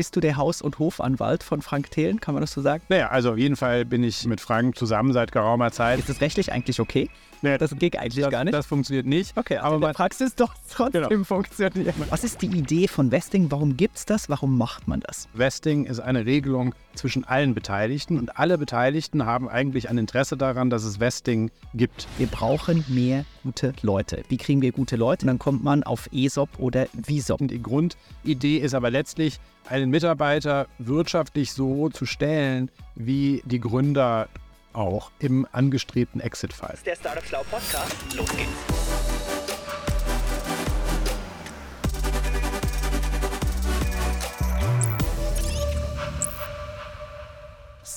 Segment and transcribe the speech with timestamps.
[0.00, 2.20] Bist du der Haus- und Hofanwalt von Frank Thelen?
[2.22, 2.82] Kann man das so sagen?
[2.88, 5.98] Naja, also auf jeden Fall bin ich mit Frank zusammen seit geraumer Zeit.
[5.98, 7.10] Ist das rechtlich eigentlich okay?
[7.42, 8.54] Nee, Das geht eigentlich das, gar nicht.
[8.54, 9.36] Das funktioniert nicht.
[9.36, 11.24] okay, also aber in der Praxis doch trotzdem Genau.
[11.24, 11.74] funktioniert.
[12.10, 13.50] Was ist die Idee von Vesting?
[13.50, 14.30] Warum gibt es das?
[14.30, 15.28] Warum macht man das?
[15.34, 20.70] Vesting ist eine Regelung zwischen allen Beteiligten und alle Beteiligten haben eigentlich ein Interesse daran,
[20.70, 22.08] dass es Vesting gibt.
[22.16, 24.22] Wir brauchen mehr gute Leute.
[24.28, 25.24] Wie kriegen wir gute Leute?
[25.24, 27.40] Und dann kommt man auf ESOP oder VISOP.
[27.42, 29.38] Und die Grundidee ist aber letztlich,
[29.68, 34.28] einen Mitarbeiter wirtschaftlich so zu stellen, wie die Gründer
[34.72, 36.78] auch im angestrebten Exit-Fall.
[36.86, 37.94] Der Startup Schlau Podcast.
[38.16, 38.79] Los geht's.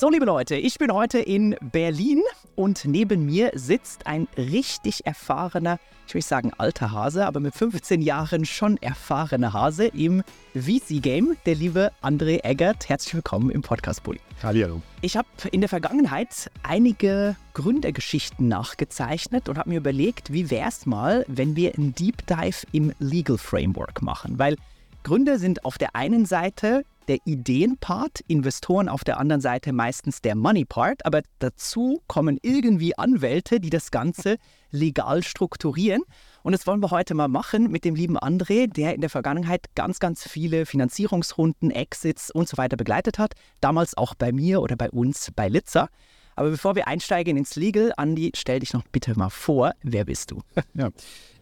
[0.04, 2.22] So, liebe Leute, ich bin heute in Berlin
[2.56, 7.56] und neben mir sitzt ein richtig erfahrener, ich will nicht sagen alter Hase, aber mit
[7.56, 10.22] 15 Jahren schon erfahrener Hase im
[10.56, 12.90] VC-Game, der liebe André Eggert.
[12.90, 14.20] Herzlich willkommen im Podcast Bulli.
[14.44, 14.82] Hallihallo.
[15.00, 20.86] Ich habe in der Vergangenheit einige Gründergeschichten nachgezeichnet und habe mir überlegt, wie wäre es
[20.86, 24.38] mal, wenn wir einen Deep Dive im Legal Framework machen.
[24.38, 24.58] Weil
[25.04, 30.36] Gründer sind auf der einen Seite der Ideenpart, Investoren auf der anderen Seite meistens der
[30.36, 34.38] Money-Part, aber dazu kommen irgendwie Anwälte, die das Ganze
[34.72, 36.04] legal strukturieren.
[36.42, 39.68] Und das wollen wir heute mal machen mit dem lieben André, der in der Vergangenheit
[39.76, 43.34] ganz, ganz viele Finanzierungsrunden, Exits und so weiter begleitet hat.
[43.62, 45.90] Damals auch bei mir oder bei uns bei Litza.
[46.36, 49.74] Aber bevor wir einsteigen ins Legal, Andi, stell dich noch bitte mal vor.
[49.84, 50.42] Wer bist du?
[50.74, 50.90] Ja.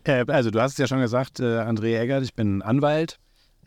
[0.04, 3.18] Äh, also du hast es ja schon gesagt, äh, André Eggert, ich bin Anwalt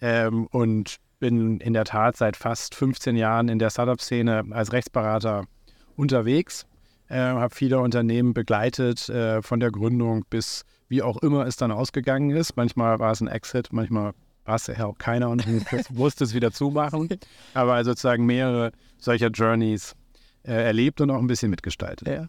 [0.00, 5.46] ähm, und bin in der Tat seit fast 15 Jahren in der Startup-Szene als Rechtsberater
[5.96, 6.66] unterwegs.
[7.08, 11.72] Äh, habe viele Unternehmen begleitet, äh, von der Gründung bis wie auch immer es dann
[11.72, 12.58] ausgegangen ist.
[12.58, 14.12] Manchmal war es ein Exit, manchmal
[14.44, 15.46] war es ja auch keiner und
[15.92, 17.08] musste es wieder zumachen.
[17.54, 19.96] Aber sozusagen mehrere solcher Journeys
[20.42, 22.06] äh, erlebt und auch ein bisschen mitgestaltet.
[22.06, 22.26] Ja.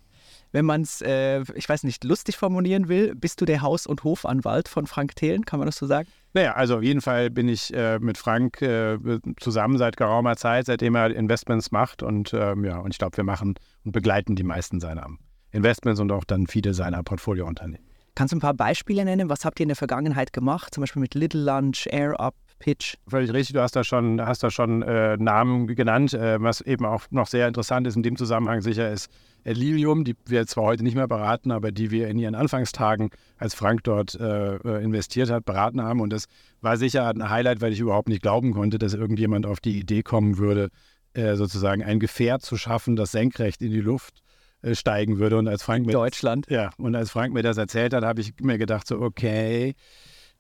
[0.54, 4.06] Wenn man es, äh, ich weiß nicht, lustig formulieren will, bist du der Haus- und
[4.06, 6.08] Hofanwalt von Frank Thelen, kann man das so sagen?
[6.36, 8.98] Naja, also auf jeden Fall bin ich äh, mit Frank äh,
[9.40, 12.04] zusammen seit geraumer Zeit, seitdem er Investments macht.
[12.04, 15.08] Und ähm, ja, und ich glaube, wir machen und begleiten die meisten seiner
[15.54, 17.88] Investments und auch dann viele seiner Portfoliounternehmen.
[18.16, 19.30] Kannst du ein paar Beispiele nennen?
[19.30, 20.74] Was habt ihr in der Vergangenheit gemacht?
[20.74, 22.96] Zum Beispiel mit Little Lunch, Air Up, Pitch?
[23.08, 26.86] Völlig richtig, du hast da schon, hast da schon äh, Namen genannt, äh, was eben
[26.86, 29.10] auch noch sehr interessant ist in dem Zusammenhang sicher ist
[29.54, 33.54] Lilium, die wir zwar heute nicht mehr beraten, aber die wir in ihren Anfangstagen, als
[33.54, 36.02] Frank dort äh, äh, investiert hat, beraten haben.
[36.02, 36.26] Und das
[36.62, 40.04] war sicher ein Highlight, weil ich überhaupt nicht glauben konnte, dass irgendjemand auf die Idee
[40.04, 40.70] kommen würde,
[41.14, 44.22] äh, sozusagen ein Gefährt zu schaffen, das senkrecht in die Luft
[44.62, 45.38] äh, steigen würde.
[45.38, 46.48] Und als Frank mir Deutschland.
[46.50, 49.76] ja, und als Frank mir das erzählt hat, habe ich mir gedacht, so, okay,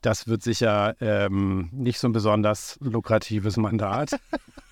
[0.01, 4.19] das wird sicher ähm, nicht so ein besonders lukratives Mandat.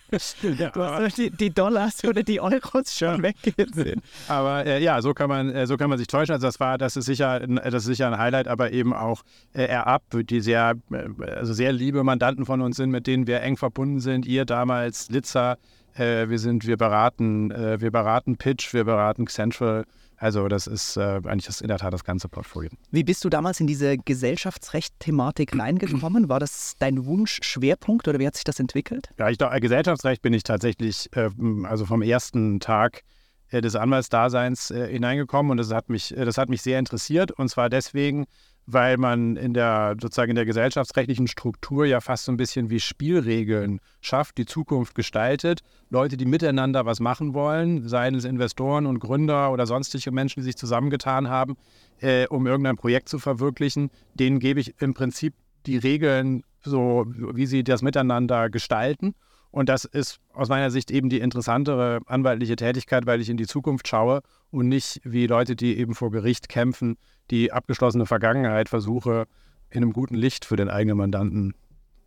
[0.57, 4.01] ja, Du hast die, die Dollars oder die Euros schon weggesehen.
[4.27, 6.33] aber äh, ja, so kann man, äh, so kann man sich täuschen.
[6.33, 9.23] Also das war, das ist sicher, ein- das ist sicher ein Highlight, aber eben auch
[9.53, 13.41] äh, Air die sehr, äh, also sehr liebe Mandanten von uns sind, mit denen wir
[13.41, 14.25] eng verbunden sind.
[14.25, 15.57] Ihr damals, Litza,
[15.95, 19.85] äh, wir sind, wir beraten, äh, wir beraten Pitch, wir beraten Central.
[20.23, 22.69] Also das ist äh, eigentlich das, in der Tat das ganze Portfolio.
[22.91, 26.29] Wie bist du damals in diese Gesellschaftsrecht-Thematik reingekommen?
[26.29, 29.09] War das dein Wunschschwerpunkt oder wie hat sich das entwickelt?
[29.19, 31.29] Ja, ich glaube, Gesellschaftsrecht bin ich tatsächlich, äh,
[31.65, 33.01] also vom ersten Tag
[33.49, 37.31] äh, des Anwaltsdaseins äh, hineingekommen und das hat mich, äh, das hat mich sehr interessiert
[37.31, 38.23] und zwar deswegen,
[38.65, 42.79] weil man in der sozusagen in der gesellschaftsrechtlichen Struktur ja fast so ein bisschen wie
[42.79, 45.61] Spielregeln schafft, die Zukunft gestaltet.
[45.89, 50.45] Leute, die miteinander was machen wollen, seien es Investoren und Gründer oder sonstige Menschen, die
[50.45, 51.57] sich zusammengetan haben,
[51.99, 55.33] äh, um irgendein Projekt zu verwirklichen, denen gebe ich im Prinzip
[55.65, 59.15] die Regeln, so wie sie das miteinander gestalten.
[59.53, 63.45] Und das ist aus meiner Sicht eben die interessantere anwaltliche Tätigkeit, weil ich in die
[63.45, 66.97] Zukunft schaue und nicht wie Leute, die eben vor Gericht kämpfen,
[67.29, 69.27] die abgeschlossene Vergangenheit versuche,
[69.69, 71.53] in einem guten Licht für den eigenen Mandanten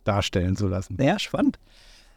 [0.03, 0.97] darstellen zu lassen.
[1.01, 1.57] Ja, spannend.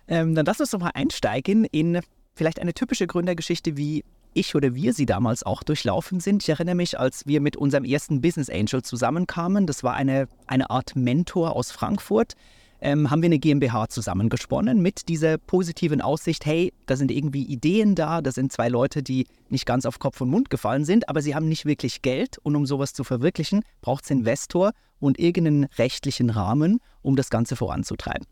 [0.08, 2.00] Ähm, dann lass uns doch mal einsteigen in
[2.34, 6.42] vielleicht eine typische Gründergeschichte, wie ich oder wir sie damals auch durchlaufen sind.
[6.42, 10.70] Ich erinnere mich, als wir mit unserem ersten Business Angel zusammenkamen, das war eine, eine
[10.70, 12.34] Art Mentor aus Frankfurt,
[12.80, 17.94] ähm, haben wir eine GmbH zusammengesponnen mit dieser positiven Aussicht, hey, da sind irgendwie Ideen
[17.94, 21.22] da, da sind zwei Leute, die nicht ganz auf Kopf und Mund gefallen sind, aber
[21.22, 25.64] sie haben nicht wirklich Geld und um sowas zu verwirklichen, braucht es Investor und irgendeinen
[25.78, 28.26] rechtlichen Rahmen, um das Ganze voranzutreiben.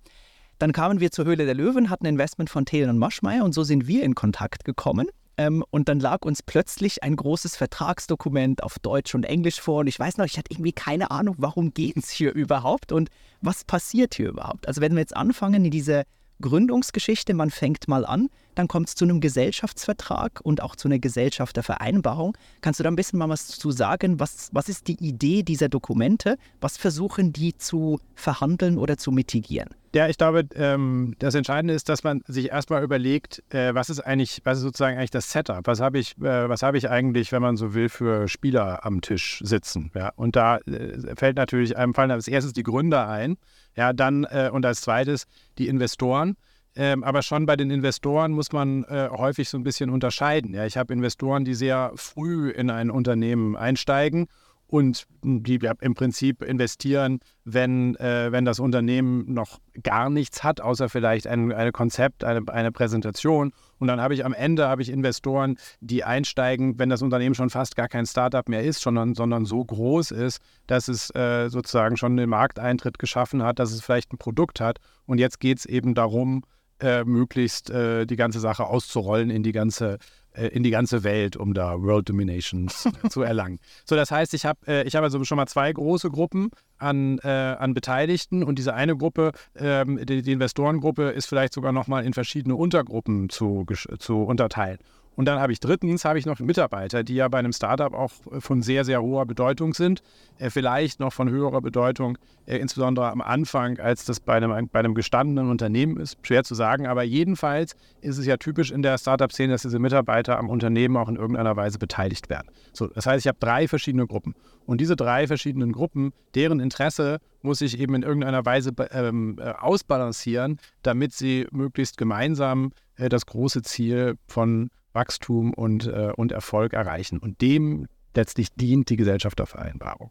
[0.58, 3.62] Dann kamen wir zur Höhle der Löwen, hatten Investment von Thelen und Maschmeyer und so
[3.62, 5.08] sind wir in Kontakt gekommen.
[5.38, 9.80] Ähm, und dann lag uns plötzlich ein großes Vertragsdokument auf Deutsch und Englisch vor.
[9.80, 13.08] Und ich weiß noch, ich hatte irgendwie keine Ahnung, warum geht es hier überhaupt und
[13.40, 14.66] was passiert hier überhaupt.
[14.66, 16.02] Also wenn wir jetzt anfangen, in diese
[16.42, 20.98] Gründungsgeschichte, man fängt mal an, dann kommt es zu einem Gesellschaftsvertrag und auch zu einer
[20.98, 22.36] Gesellschaftervereinbarung.
[22.60, 24.18] Kannst du da ein bisschen mal was zu sagen?
[24.18, 26.36] Was, was ist die Idee dieser Dokumente?
[26.60, 29.68] Was versuchen die zu verhandeln oder zu mitigieren?
[29.94, 34.00] Ja, ich glaube, ähm, das Entscheidende ist, dass man sich erstmal überlegt, äh, was ist
[34.00, 35.66] eigentlich, was ist sozusagen eigentlich das Setup?
[35.66, 39.00] Was habe ich, äh, was habe ich eigentlich, wenn man so will, für Spieler am
[39.00, 39.92] Tisch sitzen?
[39.94, 40.12] Ja?
[40.16, 43.38] Und da äh, fällt natürlich einem fallen als erstes die Gründer ein,
[43.76, 45.26] ja, dann und als zweites
[45.58, 46.36] die Investoren.
[46.78, 50.54] Ähm, aber schon bei den Investoren muss man äh, häufig so ein bisschen unterscheiden.
[50.54, 54.28] Ja, ich habe Investoren, die sehr früh in ein Unternehmen einsteigen
[54.68, 60.88] und die im Prinzip investieren, wenn, äh, wenn das Unternehmen noch gar nichts hat, außer
[60.88, 63.52] vielleicht ein, ein Konzept, eine, eine Präsentation.
[63.80, 67.50] Und dann habe ich am Ende habe ich Investoren, die einsteigen, wenn das Unternehmen schon
[67.50, 71.96] fast gar kein Startup mehr ist, sondern, sondern so groß ist, dass es äh, sozusagen
[71.96, 74.78] schon den Markteintritt geschaffen hat, dass es vielleicht ein Produkt hat.
[75.06, 76.44] Und jetzt geht es eben darum,
[76.80, 79.98] äh, möglichst äh, die ganze Sache auszurollen in die ganze
[80.38, 82.68] äh, in die ganze Welt, um da World Domination
[83.08, 83.58] zu erlangen.
[83.84, 87.28] So, das heißt, ich habe äh, hab also schon mal zwei große Gruppen an, äh,
[87.28, 92.12] an Beteiligten und diese eine Gruppe, ähm, die, die Investorengruppe, ist vielleicht sogar nochmal in
[92.12, 93.66] verschiedene Untergruppen zu,
[93.98, 94.78] zu unterteilen.
[95.18, 98.12] Und dann habe ich drittens habe ich noch Mitarbeiter, die ja bei einem Startup auch
[98.30, 100.00] äh, von sehr, sehr hoher Bedeutung sind.
[100.38, 102.16] Äh, vielleicht noch von höherer Bedeutung,
[102.46, 106.18] äh, insbesondere am Anfang, als das bei einem, bei einem gestandenen Unternehmen ist.
[106.22, 110.38] Schwer zu sagen, aber jedenfalls ist es ja typisch in der Startup-Szene, dass diese Mitarbeiter
[110.38, 112.52] am Unternehmen auch in irgendeiner Weise beteiligt werden.
[112.72, 114.36] So, das heißt, ich habe drei verschiedene Gruppen.
[114.66, 120.60] Und diese drei verschiedenen Gruppen, deren Interesse muss ich eben in irgendeiner Weise ähm, ausbalancieren,
[120.84, 127.18] damit sie möglichst gemeinsam äh, das große Ziel von Wachstum und, äh, und Erfolg erreichen.
[127.18, 130.10] Und dem letztlich dient die Gesellschaftervereinbarung.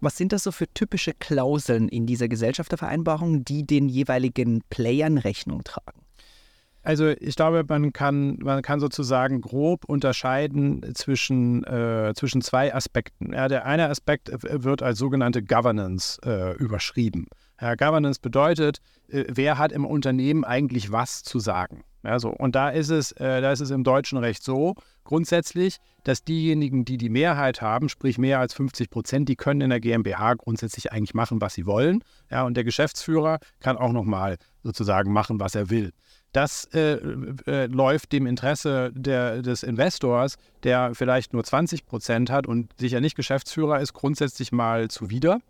[0.00, 5.62] Was sind das so für typische Klauseln in dieser Gesellschaftervereinbarung, die den jeweiligen Playern Rechnung
[5.62, 6.02] tragen?
[6.82, 13.32] Also ich glaube, man kann, man kann sozusagen grob unterscheiden zwischen, äh, zwischen zwei Aspekten.
[13.32, 17.26] Ja, der eine Aspekt wird als sogenannte Governance äh, überschrieben.
[17.60, 21.84] Ja, Governance bedeutet, äh, wer hat im Unternehmen eigentlich was zu sagen.
[22.06, 22.30] Ja, so.
[22.30, 26.84] Und da ist, es, äh, da ist es im deutschen Recht so, grundsätzlich, dass diejenigen,
[26.84, 30.92] die die Mehrheit haben, sprich mehr als 50 Prozent, die können in der GmbH grundsätzlich
[30.92, 32.04] eigentlich machen, was sie wollen.
[32.30, 35.92] Ja, und der Geschäftsführer kann auch nochmal sozusagen machen, was er will.
[36.32, 36.98] Das äh,
[37.46, 43.00] äh, läuft dem Interesse der, des Investors, der vielleicht nur 20 Prozent hat und sicher
[43.00, 45.40] nicht Geschäftsführer ist, grundsätzlich mal zuwider.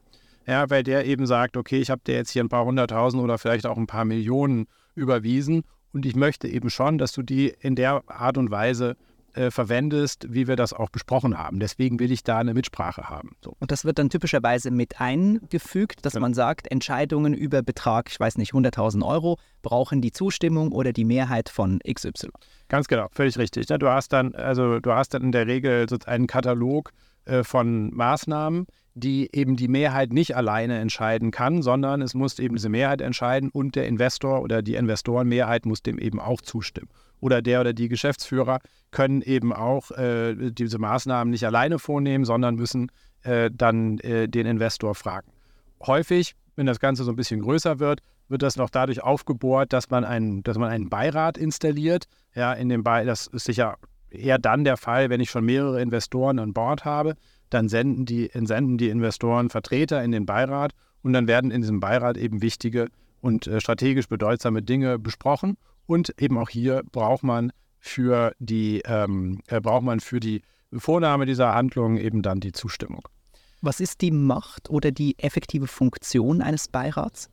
[0.46, 3.36] Ja, weil der eben sagt, okay, ich habe dir jetzt hier ein paar hunderttausend oder
[3.38, 7.74] vielleicht auch ein paar Millionen überwiesen und ich möchte eben schon, dass du die in
[7.74, 8.96] der Art und Weise
[9.36, 11.60] äh, verwendest, wie wir das auch besprochen haben.
[11.60, 13.36] Deswegen will ich da eine Mitsprache haben.
[13.44, 13.54] So.
[13.60, 16.20] Und das wird dann typischerweise mit eingefügt, dass ja.
[16.20, 21.04] man sagt, Entscheidungen über Betrag, ich weiß nicht, 100.000 Euro, brauchen die Zustimmung oder die
[21.04, 22.28] Mehrheit von XY.
[22.68, 23.66] Ganz genau, völlig richtig.
[23.66, 26.92] Du hast dann, also du hast dann in der Regel so einen Katalog
[27.26, 28.66] äh, von Maßnahmen,
[28.96, 33.50] die eben die Mehrheit nicht alleine entscheiden kann, sondern es muss eben diese Mehrheit entscheiden
[33.50, 36.88] und der Investor oder die Investorenmehrheit muss dem eben auch zustimmen.
[37.20, 38.58] Oder der oder die Geschäftsführer
[38.92, 42.90] können eben auch äh, diese Maßnahmen nicht alleine vornehmen, sondern müssen
[43.22, 45.30] äh, dann äh, den Investor fragen.
[45.86, 49.90] Häufig, wenn das Ganze so ein bisschen größer wird, wird das noch dadurch aufgebohrt, dass
[49.90, 52.06] man einen, dass man einen Beirat installiert.
[52.34, 53.76] Ja, in dem Be das ist sicher
[54.08, 57.14] eher dann der Fall, wenn ich schon mehrere Investoren an Bord habe
[57.50, 60.72] dann senden die, entsenden die Investoren Vertreter in den Beirat
[61.02, 62.88] und dann werden in diesem Beirat eben wichtige
[63.20, 65.56] und äh, strategisch bedeutsame Dinge besprochen.
[65.86, 71.26] Und eben auch hier braucht man für die, ähm, äh, braucht man für die Vornahme
[71.26, 73.06] dieser Handlung eben dann die Zustimmung.
[73.62, 77.30] Was ist die Macht oder die effektive Funktion eines Beirats?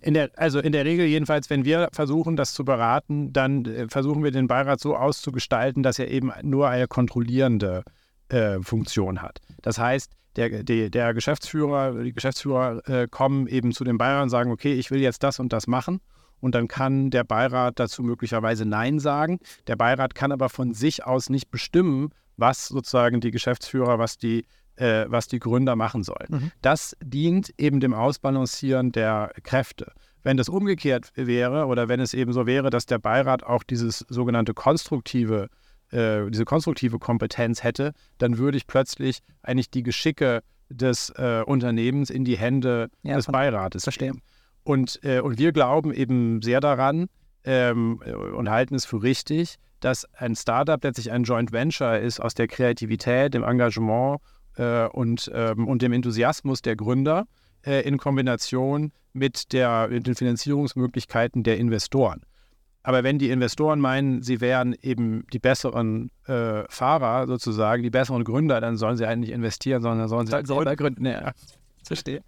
[0.00, 3.88] In der, also in der Regel jedenfalls, wenn wir versuchen, das zu beraten, dann äh,
[3.88, 7.82] versuchen wir den Beirat so auszugestalten, dass er eben nur eine kontrollierende
[8.28, 9.40] äh, Funktion hat.
[9.62, 14.30] Das heißt, der, der, der Geschäftsführer, die Geschäftsführer äh, kommen eben zu dem Beirat und
[14.30, 16.00] sagen, okay, ich will jetzt das und das machen.
[16.40, 19.40] Und dann kann der Beirat dazu möglicherweise Nein sagen.
[19.66, 24.46] Der Beirat kann aber von sich aus nicht bestimmen, was sozusagen die Geschäftsführer, was die,
[24.76, 26.28] äh, was die Gründer machen sollen.
[26.28, 26.52] Mhm.
[26.62, 29.92] Das dient eben dem Ausbalancieren der Kräfte.
[30.22, 34.00] Wenn das umgekehrt wäre oder wenn es eben so wäre, dass der Beirat auch dieses
[34.08, 35.48] sogenannte konstruktive
[35.90, 42.10] äh, diese konstruktive Kompetenz hätte, dann würde ich plötzlich eigentlich die Geschicke des äh, Unternehmens
[42.10, 44.20] in die Hände ja, des Beirates verstehen.
[44.64, 47.06] Und, äh, und wir glauben eben sehr daran
[47.44, 48.00] ähm,
[48.36, 52.48] und halten es für richtig, dass ein Startup letztlich ein Joint Venture ist aus der
[52.48, 54.20] Kreativität, dem Engagement
[54.56, 57.26] äh, und, ähm, und dem Enthusiasmus der Gründer
[57.64, 62.22] äh, in Kombination mit, der, mit den Finanzierungsmöglichkeiten der Investoren.
[62.82, 68.24] Aber wenn die Investoren meinen, sie wären eben die besseren äh, Fahrer sozusagen, die besseren
[68.24, 71.04] Gründer, dann sollen sie eigentlich investieren, sondern sollen sie halt selber gründen.
[71.04, 71.20] Ja.
[71.20, 71.32] ja.
[71.84, 72.22] Verstehe.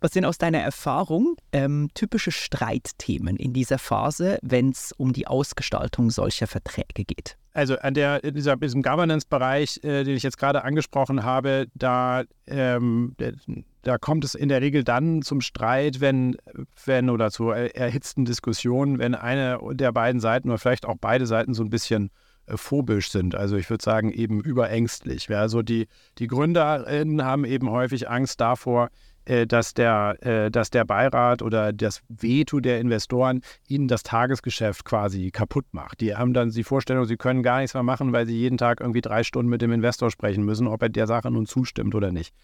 [0.00, 5.26] Was sind aus deiner Erfahrung ähm, typische Streitthemen in dieser Phase, wenn es um die
[5.26, 7.36] Ausgestaltung solcher Verträge geht?
[7.52, 12.22] Also an der, in dieser, diesem Governance-Bereich, äh, den ich jetzt gerade angesprochen habe, da,
[12.46, 13.16] ähm,
[13.88, 16.36] da kommt es in der Regel dann zum Streit, wenn,
[16.84, 21.54] wenn oder zu erhitzten Diskussionen, wenn eine der beiden Seiten oder vielleicht auch beide Seiten
[21.54, 22.10] so ein bisschen
[22.46, 23.34] äh, phobisch sind.
[23.34, 25.34] Also ich würde sagen eben überängstlich.
[25.34, 28.90] Also die, die Gründerinnen haben eben häufig Angst davor,
[29.24, 34.84] äh, dass der, äh, dass der Beirat oder das Veto der Investoren ihnen das Tagesgeschäft
[34.84, 36.02] quasi kaputt macht.
[36.02, 38.80] Die haben dann die Vorstellung, sie können gar nichts mehr machen, weil sie jeden Tag
[38.80, 42.12] irgendwie drei Stunden mit dem Investor sprechen müssen, ob er der Sache nun zustimmt oder
[42.12, 42.34] nicht.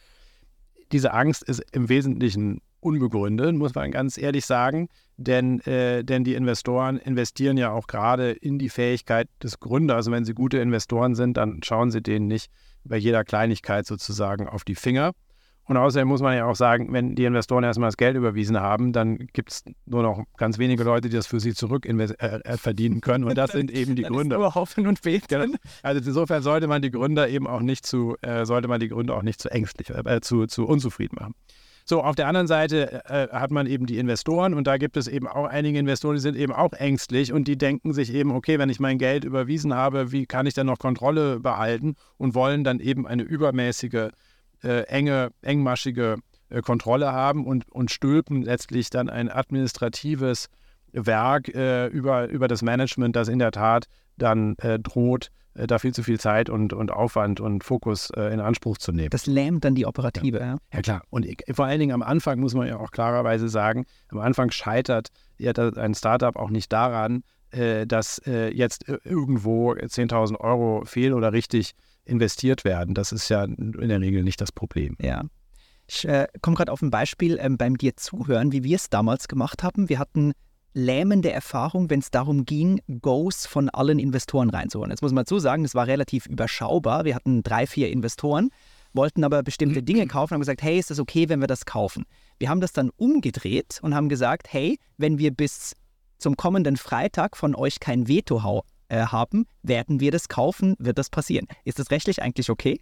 [0.94, 6.34] Diese Angst ist im Wesentlichen unbegründet, muss man ganz ehrlich sagen, denn, äh, denn die
[6.36, 9.96] Investoren investieren ja auch gerade in die Fähigkeit des Gründers.
[9.96, 12.48] Also wenn sie gute Investoren sind, dann schauen sie denen nicht
[12.84, 15.14] bei jeder Kleinigkeit sozusagen auf die Finger.
[15.66, 18.92] Und außerdem muss man ja auch sagen, wenn die Investoren erstmal das Geld überwiesen haben,
[18.92, 22.56] dann gibt es nur noch ganz wenige Leute, die das für sie zurück äh, äh,
[22.59, 23.25] verdienen können.
[23.25, 24.37] Und das sind eben die dann Gründer.
[24.37, 25.56] Ist nur Hoffen und Beten.
[25.83, 29.16] Also insofern sollte man die Gründer eben auch nicht zu, äh, sollte man die Gründer
[29.16, 31.35] auch nicht zu ängstlich, äh, zu, zu unzufrieden machen.
[31.87, 35.06] So, auf der anderen Seite äh, hat man eben die Investoren und da gibt es
[35.06, 38.59] eben auch einige Investoren, die sind eben auch ängstlich und die denken sich eben, okay,
[38.59, 42.64] wenn ich mein Geld überwiesen habe, wie kann ich dann noch Kontrolle behalten und wollen
[42.64, 44.09] dann eben eine übermäßige
[44.64, 46.16] äh, enge, engmaschige
[46.49, 50.49] äh, Kontrolle haben und, und stülpen letztlich dann ein administratives
[50.92, 55.78] Werk äh, über, über das Management, das in der Tat dann äh, droht, äh, da
[55.78, 59.11] viel zu viel Zeit und, und Aufwand und Fokus äh, in Anspruch zu nehmen.
[59.11, 60.56] Das lähmt dann die Operative, ja.
[60.73, 61.02] Ja, klar.
[61.11, 65.09] Und vor allen Dingen am Anfang muss man ja auch klarerweise sagen, am Anfang scheitert
[65.38, 67.23] ja ein Startup auch nicht daran,
[67.87, 72.94] dass jetzt irgendwo 10.000 Euro fehl oder richtig investiert werden.
[72.94, 74.96] Das ist ja in der Regel nicht das Problem.
[75.00, 75.23] Ja.
[75.87, 79.28] Ich äh, komme gerade auf ein Beispiel ähm, beim dir zuhören, wie wir es damals
[79.28, 79.88] gemacht haben.
[79.88, 80.32] Wir hatten
[80.73, 84.90] lähmende Erfahrung, wenn es darum ging, Goes von allen Investoren reinzuholen.
[84.90, 87.04] Jetzt muss man dazu sagen, es war relativ überschaubar.
[87.04, 88.50] Wir hatten drei, vier Investoren,
[88.92, 91.64] wollten aber bestimmte Dinge kaufen und haben gesagt, hey, ist das okay, wenn wir das
[91.64, 92.04] kaufen?
[92.38, 95.75] Wir haben das dann umgedreht und haben gesagt, hey, wenn wir bis
[96.18, 98.42] zum kommenden Freitag von euch kein Veto
[98.88, 101.46] äh, haben, werden wir das kaufen, wird das passieren.
[101.64, 102.80] Ist das rechtlich eigentlich okay?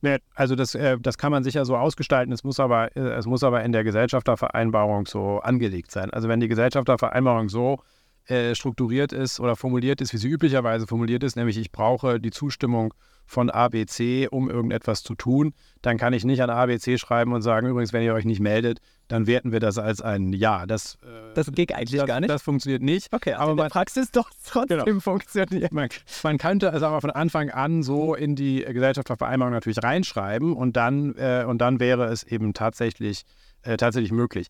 [0.00, 2.32] Nee, also das, äh, das kann man sicher so ausgestalten.
[2.32, 6.10] Es muss, aber, äh, es muss aber in der Gesellschaftervereinbarung so angelegt sein.
[6.10, 7.80] Also wenn die Gesellschaftervereinbarung so
[8.26, 12.30] äh, strukturiert ist oder formuliert ist, wie sie üblicherweise formuliert ist, nämlich ich brauche die
[12.30, 12.94] Zustimmung
[13.28, 17.68] von ABC, um irgendetwas zu tun, dann kann ich nicht an ABC schreiben und sagen,
[17.68, 20.66] übrigens, wenn ihr euch nicht meldet, dann werten wir das als ein Ja.
[20.66, 22.30] Das, äh, das geht eigentlich das, gar nicht.
[22.30, 23.12] Das funktioniert nicht.
[23.12, 25.00] Okay, aber in der Praxis doch trotzdem genau.
[25.00, 25.72] funktioniert.
[25.72, 25.90] Man,
[26.22, 31.14] man, könnte es aber von Anfang an so in die Gesellschaftervereinbarung natürlich reinschreiben und dann,
[31.16, 33.24] äh, und dann wäre es eben tatsächlich,
[33.62, 34.48] äh, tatsächlich möglich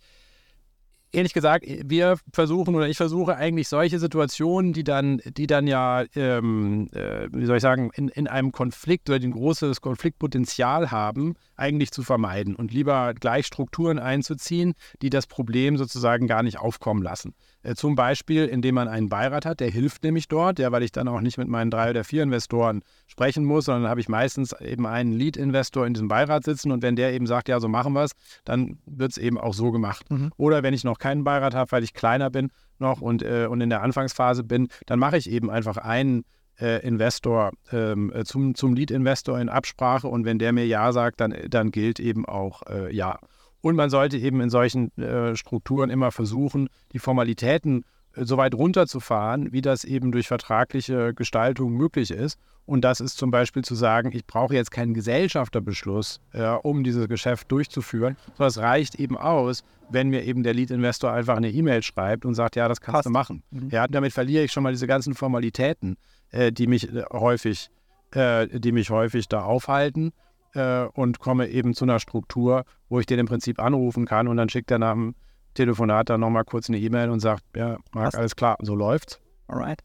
[1.12, 6.04] ehrlich gesagt, wir versuchen oder ich versuche eigentlich solche Situationen, die dann, die dann ja,
[6.14, 11.34] ähm, äh, wie soll ich sagen, in, in einem Konflikt oder ein großes Konfliktpotenzial haben,
[11.56, 17.02] eigentlich zu vermeiden und lieber gleich Strukturen einzuziehen, die das Problem sozusagen gar nicht aufkommen
[17.02, 17.34] lassen.
[17.68, 20.92] Äh, zum Beispiel, indem man einen Beirat hat, der hilft nämlich dort, der, weil ich
[20.92, 24.52] dann auch nicht mit meinen drei oder vier Investoren sprechen muss, sondern habe ich meistens
[24.60, 27.92] eben einen Lead-Investor in diesem Beirat sitzen und wenn der eben sagt, ja, so machen
[27.92, 28.12] wir es,
[28.44, 30.10] dann wird es eben auch so gemacht.
[30.10, 30.32] Mhm.
[30.36, 33.60] Oder wenn ich noch keinen Beirat habe, weil ich kleiner bin noch und, äh, und
[33.60, 36.24] in der Anfangsphase bin, dann mache ich eben einfach einen
[36.60, 41.20] äh, Investor ähm, äh, zum, zum Lead-Investor in Absprache und wenn der mir Ja sagt,
[41.20, 43.18] dann, dann gilt eben auch äh, Ja.
[43.60, 47.84] Und man sollte eben in solchen äh, Strukturen immer versuchen, die Formalitäten
[48.14, 52.38] äh, so weit runterzufahren, wie das eben durch vertragliche Gestaltung möglich ist.
[52.66, 57.08] Und das ist zum Beispiel zu sagen, ich brauche jetzt keinen Gesellschafterbeschluss, äh, um dieses
[57.08, 61.82] Geschäft durchzuführen, sondern es reicht eben aus, wenn mir eben der Lead-Investor einfach eine E-Mail
[61.82, 63.06] schreibt und sagt, ja, das kannst Passt.
[63.06, 63.42] du machen.
[63.50, 63.70] Mhm.
[63.70, 65.96] Ja, damit verliere ich schon mal diese ganzen Formalitäten,
[66.30, 67.70] äh, die mich äh, häufig,
[68.14, 70.14] die mich häufig da aufhalten
[70.54, 74.36] äh, und komme eben zu einer Struktur, wo ich den im Prinzip anrufen kann und
[74.36, 75.14] dann schickt er nach dem
[75.54, 79.20] Telefonat dann nochmal kurz eine E-Mail und sagt, ja, Marc, alles klar, so läuft's.
[79.48, 79.82] Alright.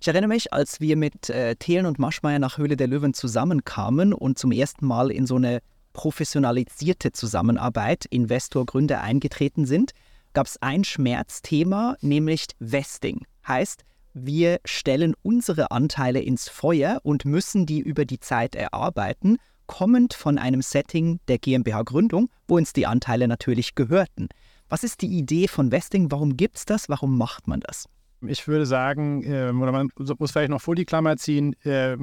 [0.00, 4.12] Ich erinnere mich, als wir mit äh, Thelen und Maschmeyer nach Höhle der Löwen zusammenkamen
[4.12, 5.60] und zum ersten Mal in so eine
[5.92, 9.92] professionalisierte Zusammenarbeit Investor-Gründer eingetreten sind,
[10.34, 13.26] gab es ein Schmerzthema, nämlich Vesting.
[13.46, 13.82] Heißt,
[14.14, 19.38] wir stellen unsere Anteile ins Feuer und müssen die über die Zeit erarbeiten
[19.68, 24.28] kommend von einem Setting der GmbH-Gründung, wo uns die Anteile natürlich gehörten.
[24.68, 26.10] Was ist die Idee von Vesting?
[26.10, 26.88] Warum gibt es das?
[26.88, 27.86] Warum macht man das?
[28.26, 31.96] Ich würde sagen, äh, oder man muss vielleicht noch vor die Klammer ziehen, äh,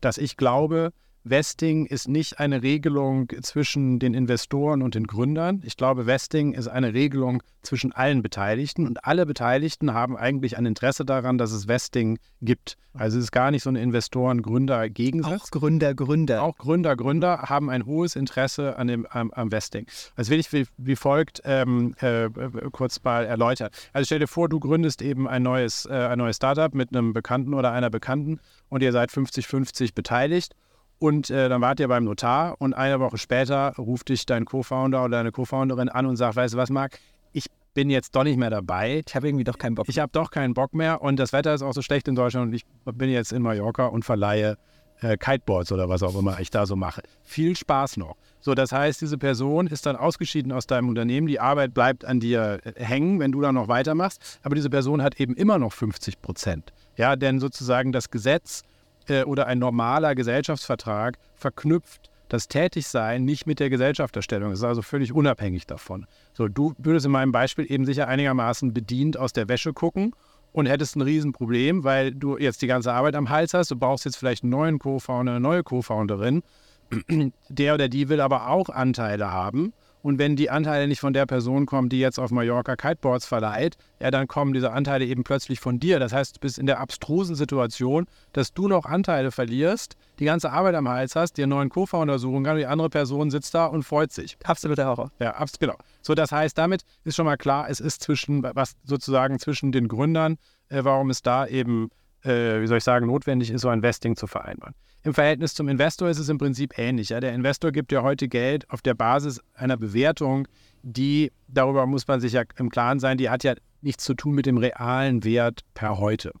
[0.00, 0.92] dass ich glaube,
[1.24, 5.62] Vesting ist nicht eine Regelung zwischen den Investoren und den Gründern.
[5.64, 10.64] Ich glaube, Vesting ist eine Regelung zwischen allen Beteiligten und alle Beteiligten haben eigentlich ein
[10.64, 12.78] Interesse daran, dass es Vesting gibt.
[12.94, 15.42] Also es ist gar nicht so eine Investoren-Gründer-Gegensatz.
[15.42, 16.42] Auch Gründer, Gründer.
[16.42, 19.86] Auch Gründer, Gründer haben ein hohes Interesse an dem, am, am Vesting.
[20.16, 22.28] Das will ich wie, wie folgt ähm, äh,
[22.72, 23.70] kurz mal erläutern.
[23.92, 27.12] Also stell dir vor, du gründest eben ein neues, äh, ein neues Startup mit einem
[27.12, 30.56] Bekannten oder einer Bekannten und ihr seid 50-50 beteiligt.
[31.00, 35.02] Und äh, dann wart ihr beim Notar und eine Woche später ruft dich dein Co-Founder
[35.02, 36.98] oder deine Co-Founderin an und sagt, weißt du was, Marc,
[37.32, 39.02] ich bin jetzt doch nicht mehr dabei.
[39.06, 39.88] Ich habe irgendwie doch keinen Bock.
[39.88, 42.48] Ich habe doch keinen Bock mehr und das Wetter ist auch so schlecht in Deutschland
[42.48, 44.58] und ich bin jetzt in Mallorca und verleihe
[45.00, 47.02] äh, Kiteboards oder was auch immer ich da so mache.
[47.22, 48.16] Viel Spaß noch.
[48.40, 51.26] So, das heißt, diese Person ist dann ausgeschieden aus deinem Unternehmen.
[51.26, 54.40] Die Arbeit bleibt an dir äh, hängen, wenn du dann noch weitermachst.
[54.42, 56.74] Aber diese Person hat eben immer noch 50 Prozent.
[56.96, 58.64] Ja, denn sozusagen das Gesetz
[59.10, 64.52] äh, oder ein normaler Gesellschaftsvertrag verknüpft das Tätigsein nicht mit der Gesellschafterstellung.
[64.52, 66.06] Es ist also völlig unabhängig davon.
[66.32, 70.14] So, du würdest in meinem Beispiel eben sicher einigermaßen bedient aus der Wäsche gucken
[70.52, 73.72] und hättest ein Riesenproblem, weil du jetzt die ganze Arbeit am Hals hast.
[73.72, 76.42] Du brauchst jetzt vielleicht einen neuen Co-Founder, eine neue Co-Founderin.
[77.48, 79.72] Der oder die will aber auch Anteile haben.
[80.02, 83.76] Und wenn die Anteile nicht von der Person kommen, die jetzt auf Mallorca Kiteboards verleiht,
[84.00, 85.98] ja, dann kommen diese Anteile eben plötzlich von dir.
[85.98, 90.52] Das heißt, du bist in der abstrusen Situation, dass du noch Anteile verlierst, die ganze
[90.52, 93.54] Arbeit am Hals hast, dir einen neuen Co-Founder suchen kann und die andere Person sitzt
[93.54, 94.38] da und freut sich.
[94.44, 95.12] Absoluter Horror.
[95.18, 95.76] Ja, abs genau.
[96.02, 99.88] So, das heißt, damit ist schon mal klar, es ist zwischen, was sozusagen zwischen den
[99.88, 100.38] Gründern,
[100.68, 101.90] äh, warum es da eben,
[102.24, 104.74] äh, wie soll ich sagen, notwendig ist, so ein Vesting zu vereinbaren.
[105.02, 107.08] Im Verhältnis zum Investor ist es im Prinzip ähnlich.
[107.08, 107.20] Ja?
[107.20, 110.46] Der Investor gibt ja heute Geld auf der Basis einer Bewertung,
[110.82, 114.34] die, darüber muss man sich ja im Klaren sein, die hat ja nichts zu tun
[114.34, 116.32] mit dem realen Wert per heute,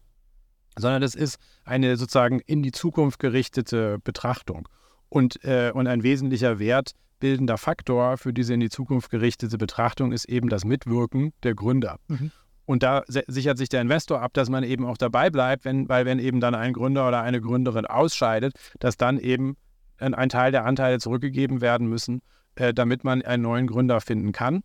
[0.78, 4.68] sondern das ist eine sozusagen in die Zukunft gerichtete Betrachtung.
[5.08, 10.26] Und, äh, und ein wesentlicher wertbildender Faktor für diese in die Zukunft gerichtete Betrachtung ist
[10.26, 11.98] eben das Mitwirken der Gründer.
[12.08, 12.30] Mhm.
[12.70, 16.06] Und da sichert sich der Investor ab, dass man eben auch dabei bleibt, wenn, weil
[16.06, 19.56] wenn eben dann ein Gründer oder eine Gründerin ausscheidet, dass dann eben
[19.98, 22.22] ein Teil der Anteile zurückgegeben werden müssen,
[22.54, 24.62] äh, damit man einen neuen Gründer finden kann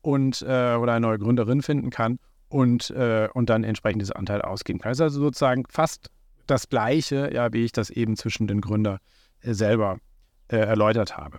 [0.00, 4.42] und äh, oder eine neue Gründerin finden kann und, äh, und dann entsprechend diese Anteile
[4.42, 4.90] ausgeben kann.
[4.90, 6.10] Das ist also sozusagen fast
[6.48, 8.98] das Gleiche, ja, wie ich das eben zwischen den Gründern
[9.42, 9.98] äh, selber
[10.48, 11.38] äh, erläutert habe.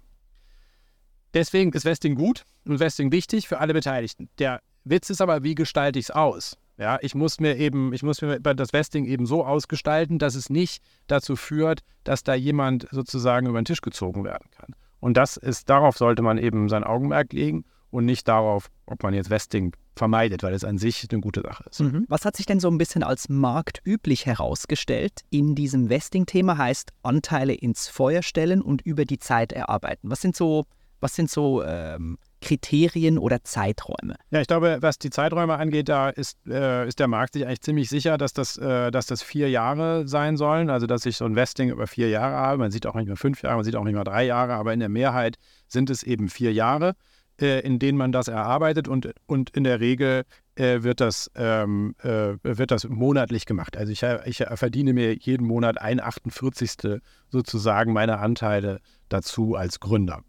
[1.33, 4.29] Deswegen ist Vesting gut und Vesting wichtig für alle Beteiligten.
[4.39, 6.57] Der Witz ist aber, wie gestalte ich es aus?
[6.77, 10.49] Ja, ich muss mir eben, ich muss mir das Vesting eben so ausgestalten, dass es
[10.49, 14.75] nicht dazu führt, dass da jemand sozusagen über den Tisch gezogen werden kann.
[14.99, 19.13] Und das ist, darauf sollte man eben sein Augenmerk legen und nicht darauf, ob man
[19.13, 21.79] jetzt Vesting vermeidet, weil es an sich eine gute Sache ist.
[21.79, 22.05] Mhm.
[22.09, 26.57] Was hat sich denn so ein bisschen als marktüblich herausgestellt in diesem Vesting-Thema?
[26.57, 30.09] Heißt Anteile ins Feuer stellen und über die Zeit erarbeiten.
[30.09, 30.65] Was sind so,
[30.99, 34.15] was sind so ähm, Kriterien oder Zeiträume?
[34.29, 37.61] Ja, ich glaube, was die Zeiträume angeht, da ist, äh, ist der Markt sich eigentlich
[37.61, 40.69] ziemlich sicher, dass das, äh, dass das vier Jahre sein sollen.
[40.69, 42.59] Also, dass ich so ein Vesting über vier Jahre habe.
[42.59, 44.73] Man sieht auch nicht mehr fünf Jahre, man sieht auch nicht mehr drei Jahre, aber
[44.73, 46.93] in der Mehrheit sind es eben vier Jahre,
[47.41, 51.95] äh, in denen man das erarbeitet und, und in der Regel äh, wird, das, ähm,
[52.03, 53.75] äh, wird das monatlich gemacht.
[53.75, 57.01] Also, ich, ich verdiene mir jeden Monat ein 48.
[57.31, 60.21] sozusagen meiner Anteile dazu als Gründer.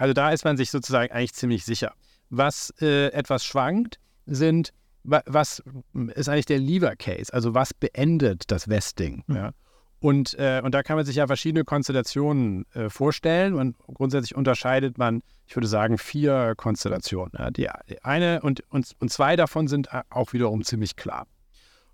[0.00, 1.92] Also da ist man sich sozusagen eigentlich ziemlich sicher.
[2.30, 5.62] Was äh, etwas schwankt, sind, was
[6.14, 7.32] ist eigentlich der Lever Case?
[7.34, 9.24] Also was beendet das Vesting?
[9.26, 9.36] Mhm.
[9.36, 9.50] Ja?
[9.98, 13.54] Und, äh, und da kann man sich ja verschiedene Konstellationen äh, vorstellen.
[13.54, 17.32] Und grundsätzlich unterscheidet man, ich würde sagen, vier Konstellationen.
[17.38, 17.50] Ja?
[17.50, 21.26] Die, die, eine und, und, und zwei davon sind auch wiederum ziemlich klar.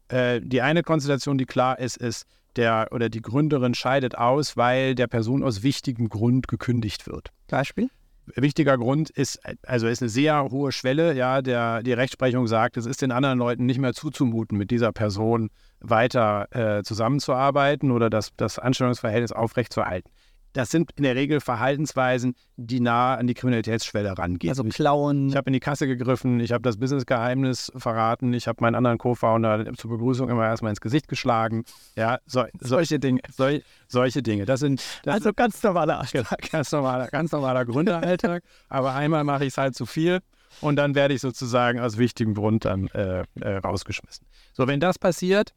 [0.06, 2.24] Äh, die eine Konstellation, die klar ist, ist,
[2.56, 7.30] der oder die Gründerin scheidet aus, weil der Person aus wichtigem Grund gekündigt wird.
[7.48, 7.88] Beispiel?
[8.34, 12.84] Wichtiger Grund ist, also ist eine sehr hohe Schwelle, ja, der die Rechtsprechung sagt, es
[12.84, 18.32] ist den anderen Leuten nicht mehr zuzumuten, mit dieser Person weiter äh, zusammenzuarbeiten oder das,
[18.36, 20.10] das Anstellungsverhältnis aufrechtzuerhalten
[20.56, 24.50] das sind in der Regel Verhaltensweisen, die nah an die Kriminalitätsschwelle rangehen.
[24.50, 25.26] Also klauen.
[25.26, 28.74] Ich, ich habe in die Kasse gegriffen, ich habe das Businessgeheimnis verraten, ich habe meinen
[28.74, 31.64] anderen Co-Founder zur Begrüßung immer erstmal ins Gesicht geschlagen.
[31.94, 33.20] Ja, so, solche Dinge.
[33.30, 34.46] Sol, solche Dinge.
[34.46, 36.50] Das sind das also ganz normaler Alltag.
[36.50, 38.42] Ganz normaler, ganz normaler Gründeralltag.
[38.70, 40.20] Aber einmal mache ich es halt zu viel
[40.62, 44.26] und dann werde ich sozusagen aus wichtigem Grund dann äh, äh, rausgeschmissen.
[44.54, 45.52] So, wenn das passiert,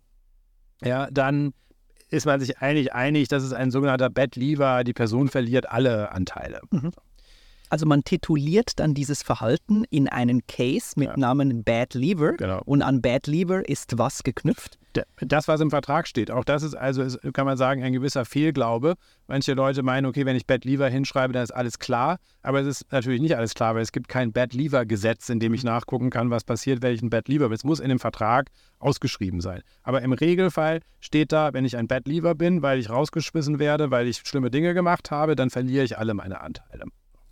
[0.84, 1.54] ja, dann
[2.10, 6.12] ist man sich eigentlich einig, dass es ein sogenannter Bad Lever, die Person verliert alle
[6.12, 6.62] Anteile.
[6.72, 6.92] Mhm.
[7.70, 11.18] Also man tituliert dann dieses Verhalten in einen Case mit Ja.
[11.18, 12.62] Namen Bad Lever Genau.
[12.66, 14.78] und an Bad Lever ist was geknüpft?
[15.22, 18.26] Das, was im Vertrag steht, auch das ist also, ist, kann man sagen, ein gewisser
[18.26, 18.96] Fehlglaube.
[19.28, 22.18] Manche Leute meinen, okay, wenn ich Bad Lever hinschreibe, dann ist alles klar.
[22.42, 25.40] Aber es ist natürlich nicht alles klar, weil es gibt kein Bad Lever Gesetz, in
[25.40, 27.56] dem ich nachgucken kann, was passiert, wenn ich ein Bad Lever bin.
[27.56, 29.62] Es muss in dem Vertrag ausgeschrieben sein.
[29.84, 33.92] Aber im Regelfall steht da, wenn ich ein Bad Lever bin, weil ich rausgeschmissen werde,
[33.92, 36.86] weil ich schlimme Dinge gemacht habe, dann verliere ich alle meine Anteile.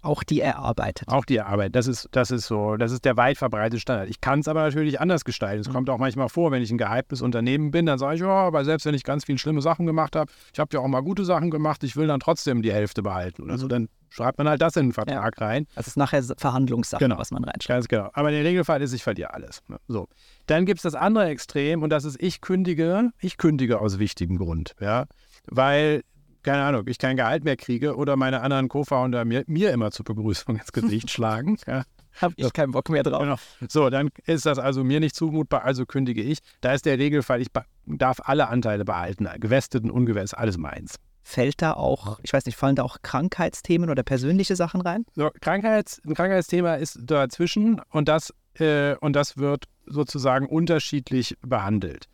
[0.08, 1.08] Auch die erarbeitet.
[1.10, 4.10] Auch die Arbeit, das ist, das ist so, das ist der weit verbreitete Standard.
[4.10, 5.62] Ich kann es aber natürlich anders gestalten.
[5.62, 8.28] Es kommt auch manchmal vor, wenn ich ein gehyptes Unternehmen bin, dann sage ich, ja,
[8.30, 11.02] aber selbst wenn ich ganz viele schlimme Sachen gemacht habe, ich habe ja auch mal
[11.02, 13.52] gute Sachen gemacht, ich will dann trotzdem die Hälfte behalten.
[13.52, 15.68] Also dann schreibt man halt das in den Vertrag rein.
[15.76, 17.18] Das ist nachher Verhandlungssache, Genau.
[17.18, 17.68] was man reinschreibt.
[17.68, 18.10] Ganz genau.
[18.14, 19.62] Aber der Regelfall ist, ich verliere alles.
[19.68, 19.78] Ne?
[19.88, 20.08] So.
[20.46, 24.38] Dann gibt es das andere Extrem und das ist, ich kündige, ich kündige aus wichtigem
[24.38, 24.74] Grund.
[24.80, 25.06] Ja?
[25.48, 26.04] Weil,
[26.48, 30.06] keine Ahnung, ich kein Gehalt mehr kriege oder meine anderen Co-Founder mir, mir immer zur
[30.06, 31.58] Begrüßung ins Gesicht schlagen.
[31.68, 31.84] Ja?
[32.22, 33.22] Habe ich keinen Bock mehr drauf.
[33.60, 33.68] Genau.
[33.70, 36.40] So, dann ist das also mir nicht zumutbar, also kündige ich.
[36.62, 37.50] Da ist der Regelfall, ich
[37.86, 40.96] darf alle Anteile behalten, gewesteten, ungewestet, alles meins.
[41.22, 45.06] Fällt da auch, ich weiß nicht, fallen da auch Krankheitsthemen oder persönliche Sachen rein?
[45.16, 52.06] So, Krankheits, ein Krankheitsthema ist dazwischen und das, äh, und das wird sozusagen unterschiedlich behandelt.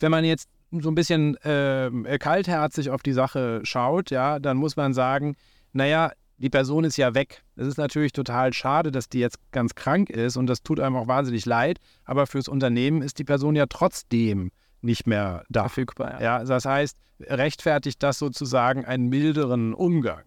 [0.00, 0.48] Wenn man jetzt
[0.80, 5.36] so ein bisschen ähm, kaltherzig auf die Sache schaut, ja, dann muss man sagen,
[5.72, 7.42] naja, die Person ist ja weg.
[7.56, 10.96] Es ist natürlich total schade, dass die jetzt ganz krank ist und das tut einem
[10.96, 15.62] auch wahnsinnig leid, aber fürs Unternehmen ist die Person ja trotzdem nicht mehr da.
[15.62, 20.24] Verfügbar, Ja, das heißt, rechtfertigt das sozusagen einen milderen Umgang.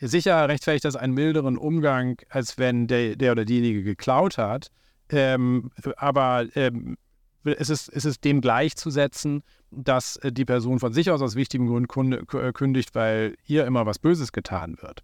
[0.00, 4.70] Sicher rechtfertigt das einen milderen Umgang, als wenn der, der oder diejenige geklaut hat.
[5.10, 6.96] Ähm, aber ähm,
[7.44, 11.88] es, ist, es dem gleichzusetzen, dass äh, die Person von sich aus aus wichtigem Grund
[11.88, 15.02] kunde, k- kündigt, weil ihr immer was Böses getan wird.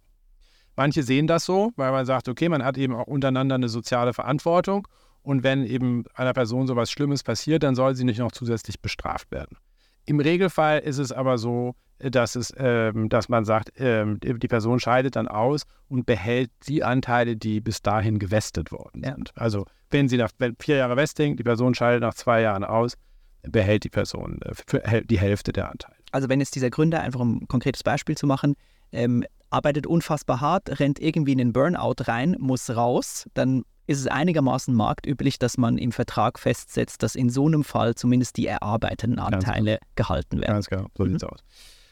[0.75, 4.13] Manche sehen das so, weil man sagt, okay, man hat eben auch untereinander eine soziale
[4.13, 4.87] Verantwortung
[5.21, 9.31] und wenn eben einer Person sowas Schlimmes passiert, dann soll sie nicht noch zusätzlich bestraft
[9.31, 9.57] werden.
[10.05, 14.79] Im Regelfall ist es aber so, dass, es, ähm, dass man sagt, ähm, die Person
[14.79, 19.13] scheidet dann aus und behält die Anteile, die bis dahin gewestet worden Ja.
[19.15, 19.31] sind.
[19.35, 22.97] Also wenn sie nach wenn vier Jahre Vesting, die Person scheidet nach zwei Jahren aus,
[23.43, 25.95] behält die Person äh, die Hälfte der Anteile.
[26.11, 28.55] Also wenn jetzt dieser Gründer, einfach um ein konkretes Beispiel zu machen,
[28.91, 34.07] ähm, arbeitet unfassbar hart, rennt irgendwie in den Burnout rein, muss raus, dann ist es
[34.07, 39.19] einigermaßen marktüblich, dass man im Vertrag festsetzt, dass in so einem Fall zumindest die erarbeiteten
[39.19, 40.53] Anteile gehalten werden.
[40.53, 41.09] Ganz genau, so Mhm.
[41.11, 41.39] sieht's aus.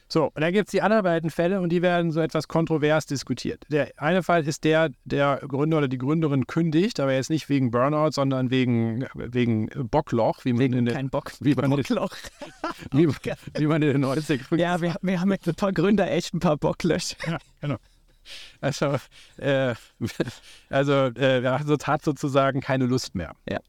[0.09, 3.07] So, und dann gibt es die anderen beiden Fälle und die werden so etwas kontrovers
[3.07, 3.63] diskutiert.
[3.71, 7.71] Der eine Fall ist der, der Gründer oder die Gründerin kündigt, aber jetzt nicht wegen
[7.71, 11.31] Burnout, sondern wegen, wegen Bockloch, wie man, in, den, Kein Bock.
[11.39, 12.11] wie man, in, Bockloch.
[12.91, 13.07] wie,
[13.57, 16.39] wie man in den 90 Ja, wir, wir haben mit ein paar Gründer echt ein
[16.39, 17.15] paar Bocklöcher.
[17.25, 17.77] Ja, genau.
[18.61, 18.97] Also,
[19.37, 19.75] äh,
[20.69, 23.33] also äh, er hat so- hat sozusagen keine Lust mehr.
[23.49, 23.59] Ja.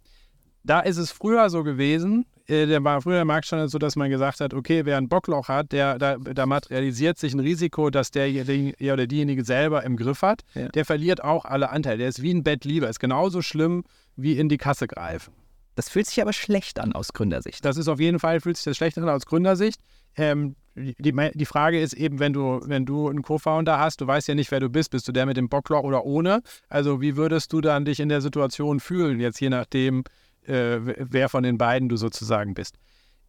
[0.63, 4.11] Da ist es früher so gewesen, äh, der war früher der Marktstandard so, dass man
[4.11, 8.11] gesagt hat, okay, wer ein Bockloch hat, der, da, da materialisiert sich ein Risiko, dass
[8.11, 10.43] der der oder diejenige selber im Griff hat.
[10.55, 10.69] Ja.
[10.69, 11.99] Der verliert auch alle Anteile.
[11.99, 13.85] Der ist wie ein Bett lieber, ist genauso schlimm
[14.17, 15.35] wie in die Kasse greifen.
[15.75, 17.65] Das fühlt sich aber schlecht an aus Gründersicht.
[17.65, 19.81] Das ist auf jeden Fall, fühlt sich das schlecht an aus Gründersicht.
[20.17, 24.29] Ähm, die, die Frage ist eben, wenn du, wenn du einen Co-Founder hast, du weißt
[24.29, 24.91] ja nicht, wer du bist.
[24.91, 26.43] Bist du der mit dem Bockloch oder ohne?
[26.69, 30.05] Also wie würdest du dann dich in der Situation fühlen, jetzt je nachdem,
[30.47, 32.77] äh, wer von den beiden du sozusagen bist?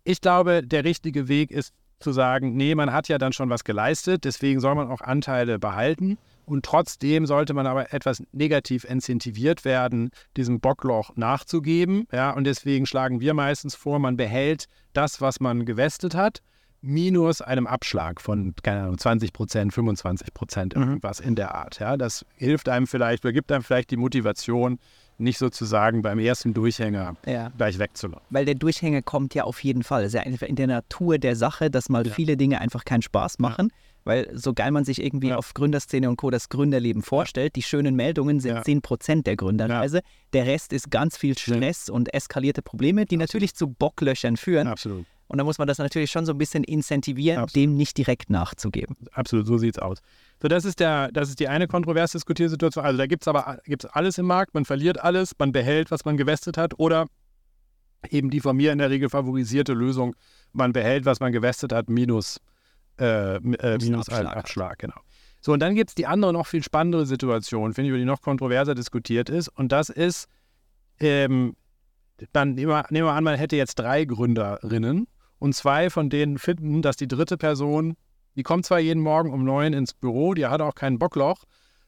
[0.03, 3.63] Ich glaube, der richtige Weg ist zu sagen, nee, man hat ja dann schon was
[3.63, 6.17] geleistet, deswegen soll man auch Anteile behalten.
[6.45, 12.07] Und trotzdem sollte man aber etwas negativ incentiviert werden, diesem Bockloch nachzugeben.
[12.11, 16.41] Ja, und deswegen schlagen wir meistens vor, man behält das, was man gewestet hat,
[16.85, 21.79] minus einem Abschlag von, keine Ahnung, 20 Prozent, 25 Prozent, irgendwas in der Art.
[21.79, 24.79] Ja, das hilft einem vielleicht oder gibt einem vielleicht die Motivation,
[25.17, 27.49] nicht sozusagen beim ersten Durchhänger Ja.
[27.57, 28.25] gleich wegzulaufen.
[28.29, 30.01] Weil der Durchhänger kommt ja auf jeden Fall.
[30.03, 33.01] Es ist ja einfach in der Natur der Sache, dass mal viele Dinge einfach keinen
[33.01, 33.71] Spaß machen.
[34.03, 35.37] Weil so geil man sich irgendwie Ja.
[35.37, 36.29] auf Gründerszene und Co.
[36.29, 38.61] das Gründerleben vorstellt, die schönen Meldungen sind Ja.
[38.61, 40.01] 10% der Gründerreise.
[40.33, 44.67] Der Rest ist ganz viel Stress und eskalierte Probleme, die natürlich zu Bocklöchern führen.
[44.67, 45.05] Absolut.
[45.27, 47.55] Und da muss man das natürlich schon so ein bisschen incentivieren, Absolut.
[47.55, 48.95] dem nicht direkt nachzugeben.
[49.11, 49.99] Absolut, so sieht's aus.
[50.41, 52.85] So, das ist, der, das ist die eine kontrovers diskutierte Situation.
[52.85, 56.05] Also da gibt es aber gibt's alles im Markt, man verliert alles, man behält, was
[56.05, 57.07] man gewestet hat, oder
[58.09, 60.15] eben die von mir in der Regel favorisierte Lösung,
[60.53, 62.39] man behält, was man gewestet hat, minus,
[62.99, 64.71] äh, äh, minus einen Abschlag Abschlag.
[64.71, 64.79] hat.
[64.79, 65.01] genau.
[65.41, 68.05] So, und dann gibt es die andere, noch viel spannendere Situation, finde ich, über die
[68.05, 70.27] noch kontroverser diskutiert ist, und das ist,
[70.99, 71.55] ähm,
[72.31, 75.07] dann nehmen wir, nehmen wir an, man hätte jetzt drei Gründerinnen
[75.39, 77.95] und zwei von denen finden, dass die dritte Person,
[78.35, 81.43] die kommt zwar jeden Morgen um neun ins Büro, die hat auch keinen Bockloch,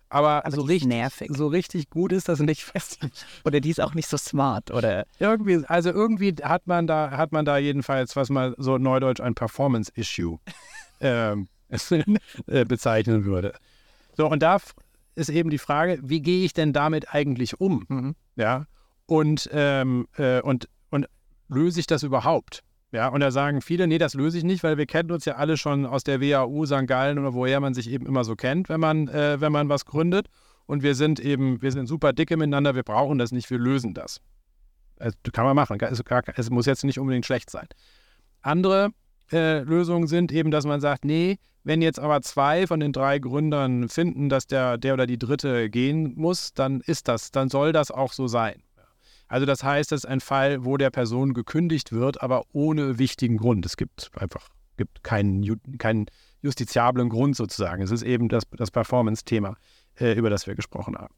[0.10, 1.30] aber, Aber so, richtig, nervig.
[1.34, 3.00] so richtig gut ist das nicht fest.
[3.44, 4.72] Oder die ist auch nicht so smart.
[4.72, 9.20] Oder irgendwie, also irgendwie hat man da, hat man da jedenfalls, was man so neudeutsch
[9.20, 10.40] ein Performance-Issue
[11.02, 11.50] ähm,
[12.48, 13.54] äh, bezeichnen würde.
[14.16, 14.58] So, und da
[15.16, 17.86] ist eben die Frage, wie gehe ich denn damit eigentlich um?
[17.90, 18.16] Mhm.
[18.36, 18.66] Ja,
[19.08, 21.08] und, ähm, äh, und, und
[21.50, 22.64] löse ich das überhaupt?
[22.92, 25.36] Ja, und da sagen viele, nee, das löse ich nicht, weil wir kennen uns ja
[25.36, 26.88] alle schon aus der WAU, St.
[26.88, 29.86] Gallen oder woher man sich eben immer so kennt, wenn man, äh, wenn man was
[29.86, 30.28] gründet.
[30.66, 33.94] Und wir sind eben, wir sind super dicke miteinander, wir brauchen das nicht, wir lösen
[33.94, 34.22] das.
[35.00, 37.68] Also, kann man machen, es, gar, es muss jetzt nicht unbedingt schlecht sein.
[38.42, 38.90] Andere
[39.32, 43.20] äh, Lösungen sind eben, dass man sagt, nee, wenn jetzt aber zwei von den drei
[43.20, 47.74] Gründern finden, dass der, der oder die dritte gehen muss, dann ist das, dann soll
[47.74, 48.64] das auch so sein.
[49.28, 53.38] Also das heißt, das ist ein Fall, wo der Person gekündigt wird, aber ohne wichtigen
[53.38, 53.66] Grund.
[53.66, 56.06] Es gibt einfach gibt keinen, keinen
[56.42, 57.82] justiziablen Grund sozusagen.
[57.82, 59.58] Es ist eben das, das Performance-Thema,
[60.00, 61.14] äh, über das wir gesprochen haben.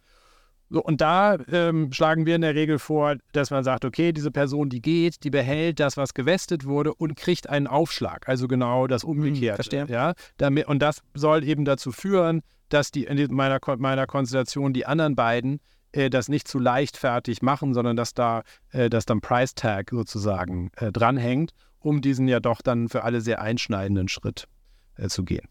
[0.71, 4.29] So, und da ähm, schlagen wir in der Regel vor, dass man sagt, okay, diese
[4.29, 8.29] Person, die geht, die behält das, was gewestet wurde und kriegt einen Aufschlag.
[8.29, 9.55] Also genau das Umgekehrte.
[9.55, 9.87] verstehe.
[9.87, 14.85] Ja, damit, und das soll eben dazu führen, dass die in meiner, meiner Konstellation die
[14.85, 15.59] anderen beiden
[15.91, 20.71] äh, das nicht zu leichtfertig machen, sondern dass da äh, dass dann Price Tag sozusagen
[20.77, 24.47] äh, dranhängt, um diesen ja doch dann für alle sehr einschneidenden Schritt
[24.95, 25.47] äh, zu gehen.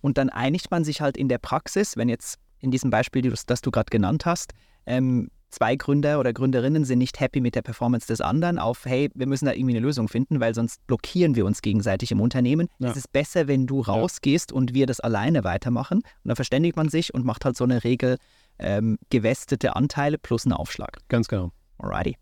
[0.00, 3.60] Und dann einigt man sich halt in der Praxis, wenn jetzt in diesem Beispiel, das
[3.60, 4.52] du gerade genannt hast,
[4.86, 9.10] ähm, zwei Gründer oder Gründerinnen sind nicht happy mit der Performance des anderen auf, hey,
[9.14, 12.68] wir müssen da irgendwie eine Lösung finden, weil sonst blockieren wir uns gegenseitig im Unternehmen.
[12.78, 12.90] Ja.
[12.90, 15.98] Es ist besser, wenn du rausgehst und wir das alleine weitermachen.
[15.98, 18.18] Und dann verständigt man sich und macht halt so eine Regel,
[18.58, 20.98] ähm, gewestete Anteile plus einen Aufschlag.
[21.08, 21.52] Ganz genau.
[21.78, 22.16] Alrighty.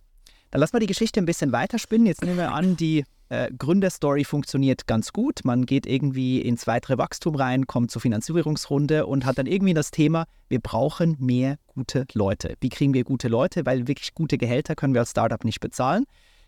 [0.57, 2.07] Lassen wir die Geschichte ein bisschen weiterspinnen.
[2.07, 5.41] Jetzt nehmen wir an, die äh, Gründerstory funktioniert ganz gut.
[5.45, 9.91] Man geht irgendwie ins weitere Wachstum rein, kommt zur Finanzierungsrunde und hat dann irgendwie das
[9.91, 12.55] Thema, wir brauchen mehr gute Leute.
[12.61, 13.67] Wie kriegen wir gute Leute?
[13.67, 16.05] Weil wirklich gute Gehälter können wir als Startup nicht bezahlen.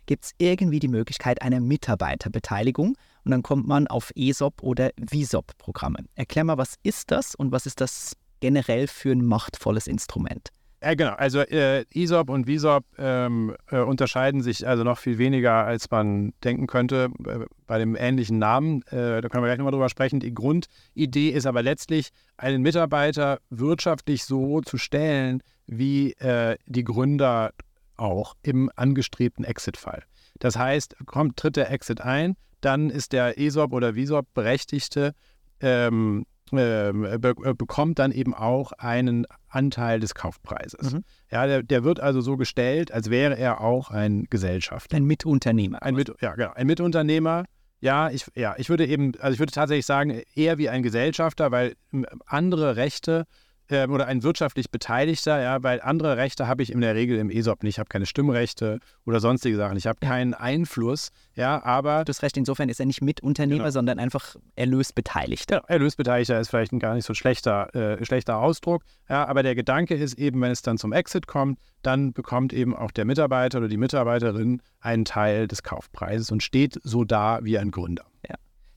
[0.06, 2.96] Gibt es irgendwie die Möglichkeit einer Mitarbeiterbeteiligung?
[3.24, 5.98] Und dann kommt man auf ESOP oder VISOP-Programme.
[6.14, 10.48] Erklär mal, was ist das und was ist das generell für ein machtvolles Instrument?
[10.80, 11.12] Ja, genau.
[11.14, 16.32] Also äh, ESOP und VISOP ähm, äh, unterscheiden sich also noch viel weniger, als man
[16.44, 18.82] denken könnte äh, bei dem ähnlichen Namen.
[18.90, 20.20] Äh, da können wir gleich nochmal drüber sprechen.
[20.20, 27.52] Die Grundidee ist aber letztlich, einen Mitarbeiter wirtschaftlich so zu stellen, wie äh, die Gründer
[27.96, 30.04] auch im angestrebten Exit-Fall.
[30.38, 35.14] Das heißt, kommt, tritt der Exit ein, dann ist der ESOP oder VISOP Berechtigte,
[35.60, 40.92] ähm, ähm, be äh, bekommt dann eben auch einen Anteil des Kaufpreises.
[40.92, 41.04] Mhm.
[41.30, 44.96] Ja, der, der wird also so gestellt, als wäre er auch ein Gesellschafter.
[44.96, 45.82] Ein Mitunternehmer.
[45.82, 47.44] Ein, Mit, ja, genau, ein Mitunternehmer.
[47.80, 51.50] Ja, ich, ja, ich würde eben, also ich würde tatsächlich sagen, eher wie ein Gesellschafter,
[51.52, 53.26] weil ähm, andere Rechte
[53.70, 57.30] ähm, oder ein wirtschaftlich Beteiligter, ja, weil andere Rechte habe ich in der Regel im
[57.30, 57.74] ESOP nicht.
[57.74, 59.76] Ich habe keine Stimmrechte oder sonstige Sachen.
[59.76, 63.70] Ich habe keinen Einfluss, ja, aber Das Recht insofern ist er nicht Mitunternehmer, Genau.
[63.70, 65.56] sondern einfach Erlösbeteiligter.
[65.56, 68.82] Ja, Erlösbeteiligter ist vielleicht ein gar nicht so schlechter, äh, schlechter Ausdruck.
[69.08, 72.74] Ja, aber der Gedanke ist eben, wenn es dann zum Exit kommt, dann bekommt eben
[72.76, 77.58] auch der Mitarbeiter oder die Mitarbeiterin einen Teil des Kaufpreises und steht so da wie
[77.58, 78.04] ein Gründer.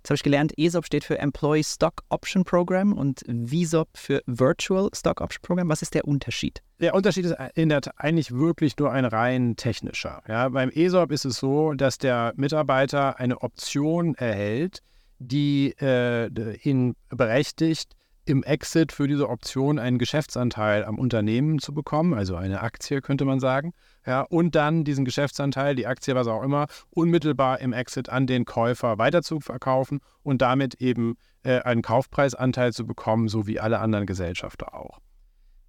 [0.02, 4.90] Jetzt habe ich gelernt, ESOP steht für Employee Stock Option Program und VSOP für Virtual
[4.96, 5.70] Stock Option Program.
[5.70, 6.64] Was ist der Unterschied?
[6.80, 10.24] Der Unterschied ist in der eigentlich wirklich nur ein rein technischer.
[10.28, 14.82] Ja, beim ESOP ist es so, dass der Mitarbeiter eine Option erhält,
[15.20, 16.30] die äh,
[16.64, 17.92] ihn berechtigt,
[18.26, 23.26] im Exit für diese Option einen Geschäftsanteil am Unternehmen zu bekommen, also eine Aktie könnte
[23.26, 23.74] man sagen,
[24.06, 28.46] ja, und dann diesen Geschäftsanteil, die Aktie, was auch immer, unmittelbar im Exit an den
[28.46, 34.74] Käufer weiterzuverkaufen und damit eben äh, einen Kaufpreisanteil zu bekommen, so wie alle anderen Gesellschafter
[34.74, 35.00] auch.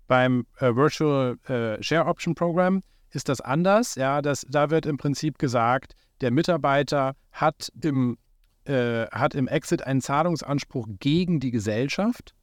[0.09, 3.95] Beim äh, Virtual äh, Share Option Program ist das anders.
[3.97, 8.16] Ja, das, da wird im Prinzip gesagt, der Mitarbeiter hat im,
[8.64, 12.35] äh, hat im Exit einen Zahlungsanspruch gegen die Gesellschaft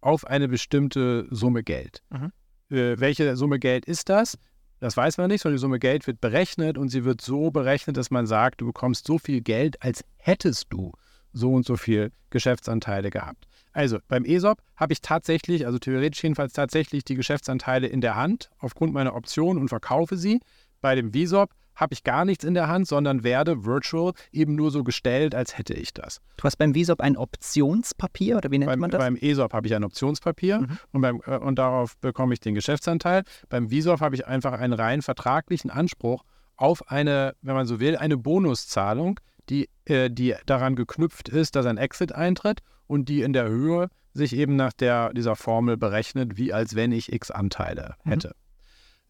[0.00, 2.02] auf eine bestimmte Summe Geld.
[2.10, 2.32] Mhm.
[2.70, 4.38] Äh, welche Summe Geld ist das?
[4.82, 7.96] Das weiß man nicht, sondern die Summe Geld wird berechnet und sie wird so berechnet,
[7.96, 10.90] dass man sagt, du bekommst so viel Geld, als hättest du
[11.32, 13.46] so und so viel Geschäftsanteile gehabt.
[13.72, 18.50] Also beim ESOP habe ich tatsächlich, also theoretisch jedenfalls tatsächlich die Geschäftsanteile in der Hand
[18.58, 20.40] aufgrund meiner Option und verkaufe sie.
[20.80, 24.70] Bei dem VSOP habe ich gar nichts in der Hand, sondern werde virtual eben nur
[24.70, 26.20] so gestellt, als hätte ich das.
[26.36, 28.98] Du hast beim VSOP ein Optionspapier oder wie nennt Beim, man das?
[28.98, 30.78] beim ESOP habe ich ein Optionspapier Mhm.
[30.92, 33.22] und, beim, äh, und darauf bekomme ich den Geschäftsanteil.
[33.48, 36.24] Beim VSOP habe ich einfach einen rein vertraglichen Anspruch
[36.56, 41.66] auf eine, wenn man so will, eine Bonuszahlung, die, äh, die daran geknüpft ist, dass
[41.66, 46.36] ein Exit eintritt und die in der Höhe sich eben nach der, dieser Formel berechnet,
[46.36, 48.10] wie als wenn ich x Anteile mhm.
[48.10, 48.28] hätte.
[48.28, 48.41] Mhm.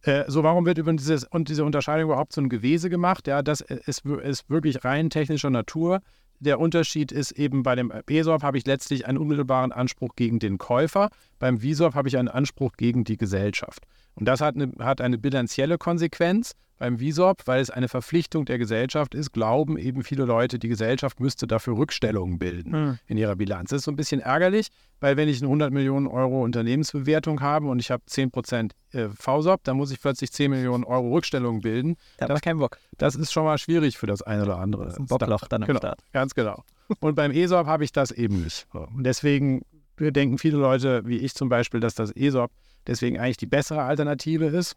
[0.02, 3.28] Äh, so, warum wird über dieses, und diese Unterscheidung überhaupt so ein Gewese gemacht?
[3.28, 6.00] Ja, das ist, ist wirklich rein technischer Natur.
[6.40, 10.58] Der Unterschied ist eben bei dem ESOP habe ich letztlich einen unmittelbaren Anspruch gegen den
[10.58, 13.84] Käufer, beim VISOP habe ich einen Anspruch gegen die Gesellschaft.
[14.16, 18.58] Und das hat eine, hat eine bilanzielle Konsequenz beim Visop, weil es eine Verpflichtung der
[18.58, 22.98] Gesellschaft ist, glauben eben viele Leute, die Gesellschaft müsste dafür Rückstellungen bilden mhm.
[23.06, 23.70] in ihrer Bilanz.
[23.70, 24.66] Das ist so ein bisschen ärgerlich,
[24.98, 29.06] weil wenn ich eine 100 Millionen Euro Unternehmensbewertung habe und ich habe 10 Prozent äh,
[29.10, 31.94] VSOP, dann muss ich plötzlich 10 Millionen Euro Rückstellungen bilden.
[32.18, 32.78] Da ich keinen Bock.
[32.98, 34.86] Das ist schon mal schwierig für das eine oder andere.
[34.86, 36.00] Das ist ein Bockloch dann am genau, Start.
[36.12, 36.64] Ganz genau.
[36.98, 38.66] Und beim ESOP habe ich das eben nicht.
[38.72, 39.62] Und deswegen
[40.00, 42.50] denken viele Leute, wie ich zum Beispiel, dass das ESOP
[42.88, 44.74] deswegen eigentlich die bessere Alternative ist.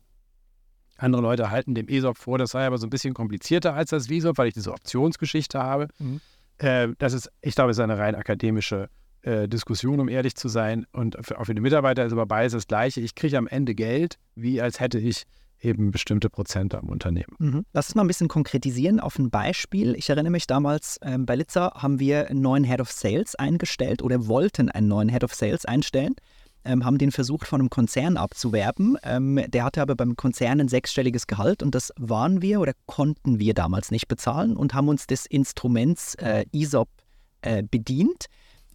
[0.97, 4.09] Andere Leute halten dem ESOP vor, das sei aber so ein bisschen komplizierter als das
[4.09, 5.87] VISOP, weil ich diese Optionsgeschichte habe.
[5.99, 6.21] Mhm.
[6.57, 8.89] Äh, das ist, ich glaube, es ist eine rein akademische
[9.21, 10.85] äh, Diskussion, um ehrlich zu sein.
[10.91, 13.01] Und für, auch für die Mitarbeiter ist aber beides das Gleiche.
[13.01, 15.23] Ich kriege am Ende Geld, wie als hätte ich
[15.61, 17.35] eben bestimmte Prozente am Unternehmen.
[17.39, 17.65] Mhm.
[17.73, 19.95] Lass uns mal ein bisschen konkretisieren auf ein Beispiel.
[19.95, 24.01] Ich erinnere mich damals, ähm, bei Litzer haben wir einen neuen Head of Sales eingestellt
[24.01, 26.15] oder wollten einen neuen Head of Sales einstellen
[26.65, 28.97] ähm, haben den versucht, von einem Konzern abzuwerben.
[29.03, 33.39] Ähm, der hatte aber beim Konzern ein sechsstelliges Gehalt und das waren wir oder konnten
[33.39, 36.89] wir damals nicht bezahlen und haben uns des Instruments äh, ESOP
[37.41, 38.25] äh, bedient.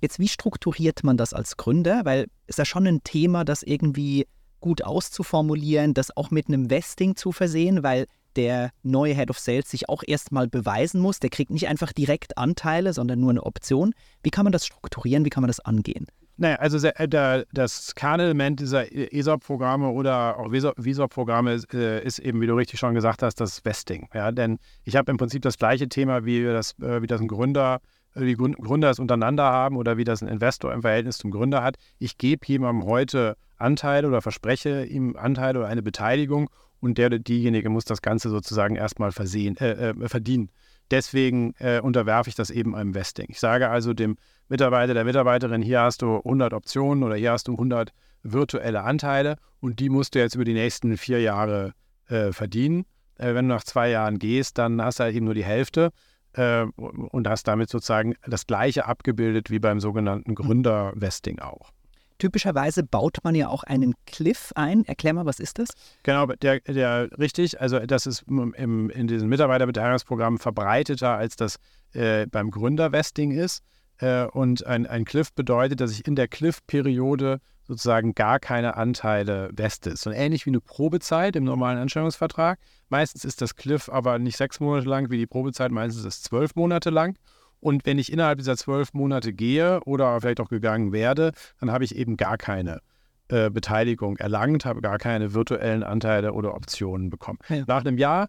[0.00, 2.04] Jetzt, wie strukturiert man das als Gründer?
[2.04, 4.26] Weil es ist ja schon ein Thema, das irgendwie
[4.60, 9.70] gut auszuformulieren, das auch mit einem Vesting zu versehen, weil der neue Head of Sales
[9.70, 11.18] sich auch erstmal beweisen muss.
[11.18, 13.92] Der kriegt nicht einfach direkt Anteile, sondern nur eine Option.
[14.22, 15.24] Wie kann man das strukturieren?
[15.24, 16.06] Wie kann man das angehen?
[16.40, 22.46] Naja, also der, das Kernelement dieser ESOP-Programme oder auch VISOP-Programme ist, äh, ist, eben, wie
[22.46, 24.08] du richtig schon gesagt hast, das Vesting.
[24.14, 27.28] Ja, denn ich habe im Prinzip das gleiche Thema, wie das, äh, wie das ein
[27.28, 27.82] Gründer,
[28.14, 31.62] äh, wie Gründer es untereinander haben oder wie das ein Investor im Verhältnis zum Gründer
[31.62, 31.76] hat.
[31.98, 36.48] Ich gebe jemandem heute Anteile oder verspreche ihm Anteile oder eine Beteiligung
[36.80, 40.48] und der oder diejenige muss das Ganze sozusagen erstmal versehen, äh, verdienen.
[40.90, 43.26] Deswegen äh, unterwerfe ich das eben einem Vesting.
[43.28, 44.16] Ich sage also dem
[44.50, 47.92] Mitarbeiter, der Mitarbeiterin, hier hast du 100 Optionen oder hier hast du 100
[48.24, 51.72] virtuelle Anteile und die musst du jetzt über die nächsten vier Jahre
[52.08, 52.84] äh, verdienen.
[53.16, 55.92] Äh, wenn du nach zwei Jahren gehst, dann hast du halt eben nur die Hälfte
[56.32, 61.70] äh, und hast damit sozusagen das Gleiche abgebildet wie beim sogenannten Gründervesting auch.
[62.18, 64.84] Typischerweise baut man ja auch einen Cliff ein.
[64.84, 65.68] Erklär mal, was ist das?
[66.02, 67.60] Genau, der, der richtig.
[67.60, 71.56] Also das ist im, in diesem Mitarbeiterbeteiligungsprogramm verbreiteter, als das
[71.92, 73.62] äh, beim Gründervesting ist.
[74.00, 79.50] Äh, und ein, ein Cliff bedeutet, dass ich in der Cliff-Periode sozusagen gar keine Anteile
[79.54, 79.96] veste.
[79.96, 82.58] So ähnlich wie eine Probezeit im normalen Anstellungsvertrag.
[82.88, 86.22] Meistens ist das Cliff aber nicht sechs Monate lang wie die Probezeit, meistens ist es
[86.22, 87.16] zwölf Monate lang.
[87.60, 91.84] Und wenn ich innerhalb dieser zwölf Monate gehe oder vielleicht auch gegangen werde, dann habe
[91.84, 92.80] ich eben gar keine
[93.28, 97.38] äh, Beteiligung erlangt, habe gar keine virtuellen Anteile oder Optionen bekommen.
[97.48, 97.64] Ja.
[97.68, 98.28] Nach einem Jahr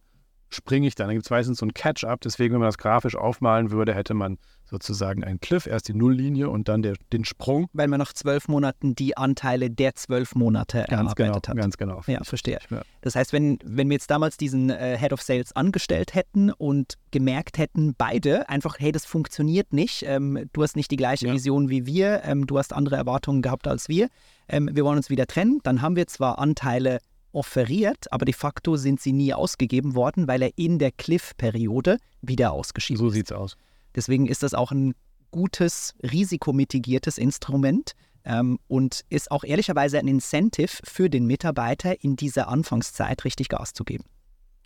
[0.54, 1.08] springe ich dann.
[1.08, 2.22] Dann gibt es meistens so ein Catch-up.
[2.22, 4.38] Deswegen, wenn man das grafisch aufmalen würde, hätte man
[4.72, 7.68] sozusagen einen Cliff, erst die Nulllinie und dann der, den Sprung.
[7.74, 11.56] Weil man nach zwölf Monaten die Anteile der zwölf Monate ganz genau, hat.
[11.56, 12.02] Ganz genau.
[12.08, 12.60] Ja, verstehe.
[12.70, 12.82] Ja.
[13.02, 16.98] Das heißt, wenn, wenn wir jetzt damals diesen äh, Head of Sales angestellt hätten und
[17.12, 21.34] gemerkt hätten, beide einfach, hey, das funktioniert nicht, ähm, du hast nicht die gleiche ja.
[21.34, 24.08] Vision wie wir, ähm, du hast andere Erwartungen gehabt als wir,
[24.48, 27.00] ähm, wir wollen uns wieder trennen, dann haben wir zwar Anteile
[27.34, 32.52] offeriert, aber de facto sind sie nie ausgegeben worden, weil er in der Cliff-Periode wieder
[32.52, 33.12] ausgeschieden so ist.
[33.12, 33.58] So sieht's aus.
[33.96, 34.94] Deswegen ist das auch ein
[35.32, 37.94] gutes, risikomitigiertes Instrument
[38.26, 43.74] ähm, und ist auch ehrlicherweise ein Incentive für den Mitarbeiter, in dieser Anfangszeit richtig Gas
[43.74, 44.06] zu geben.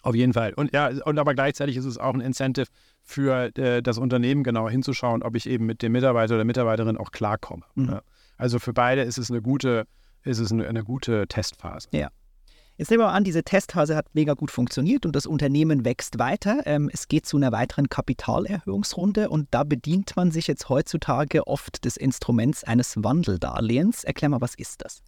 [0.02, 0.54] Auf jeden Fall.
[0.54, 2.68] Und ja, und aber gleichzeitig ist es auch ein Incentive
[3.02, 7.12] für äh, das Unternehmen, genauer hinzuschauen, ob ich eben mit dem Mitarbeiter oder Mitarbeiterin auch
[7.12, 7.64] klarkomme.
[7.74, 7.86] Mhm.
[7.86, 8.02] Ja.
[8.38, 9.88] Also für beide ist es eine gute,
[10.24, 11.88] ist es eine, eine gute Testphase.
[11.92, 12.10] Ja.
[12.78, 16.20] Jetzt nehmen wir mal an, diese Testphase hat mega gut funktioniert und das Unternehmen wächst
[16.20, 16.64] weiter.
[16.66, 21.86] Ähm, es geht zu einer weiteren Kapitalerhöhungsrunde und da bedient man sich jetzt heutzutage oft
[21.86, 24.04] des Instruments eines Wandeldarlehens.
[24.04, 25.02] Erklär mal, was ist das?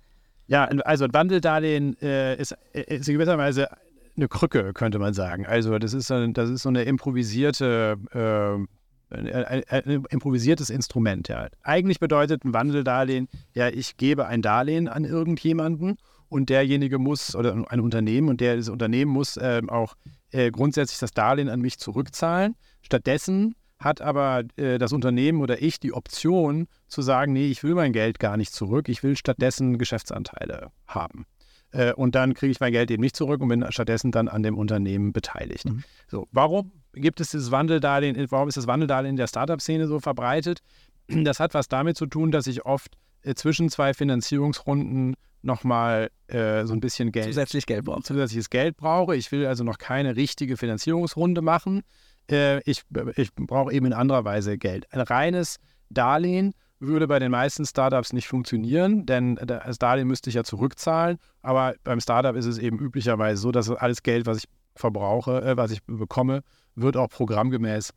[0.48, 3.68] Ja, also ein Wandeldarlehen äh, ist, äh, ist gewisserweise
[4.16, 5.46] eine Krücke, könnte man sagen.
[5.46, 8.66] Also das ist, ein, das ist so eine improvisierte äh,
[9.14, 11.28] ein, ein, ein, improvisiertes Instrument.
[11.28, 11.48] Ja.
[11.64, 15.98] Eigentlich bedeutet ein Wandeldarlehen, ja, ich gebe ein Darlehen an irgendjemanden
[16.30, 19.96] und derjenige muss, oder ein Unternehmen, und der, das Unternehmen muss äh, auch
[20.32, 22.56] äh, grundsätzlich das Darlehen an mich zurückzahlen.
[22.82, 27.76] Stattdessen hat aber äh, das Unternehmen oder ich die Option zu sagen, nee, ich will
[27.76, 31.26] mein Geld gar nicht zurück, ich will stattdessen Geschäftsanteile haben.
[31.72, 34.44] Äh, und dann kriege ich mein Geld eben nicht zurück und bin stattdessen dann an
[34.44, 35.66] dem Unternehmen beteiligt.
[35.66, 35.84] Mhm.
[36.08, 40.62] So, warum gibt es dieses Wandeldarlehen, warum ist das Wandeldarlehen in der Startup-Szene so verbreitet?
[41.08, 42.98] Das hat was damit zu tun, dass ich oft
[43.36, 47.28] zwischen zwei Finanzierungsrunden nochmal äh, so ein bisschen Geld.
[47.28, 48.02] Zusätzlich Geld brauche.
[48.04, 49.16] Zusätzliches Geld brauche.
[49.16, 51.84] Ich will also noch keine richtige Finanzierungsrunde machen.
[52.30, 52.84] Äh, ich
[53.16, 54.92] ich brauche eben in anderer Weise Geld.
[54.92, 55.58] Ein reines
[55.90, 61.18] Darlehen würde bei den meisten Startups nicht funktionieren, denn das Darlehen müsste ich ja zurückzahlen.
[61.42, 65.58] Aber beim Startup ist es eben üblicherweise so, dass alles Geld, was ich verbrauche, äh,
[65.58, 66.44] was ich bekomme,
[66.76, 67.94] wird auch programmgemäß äh,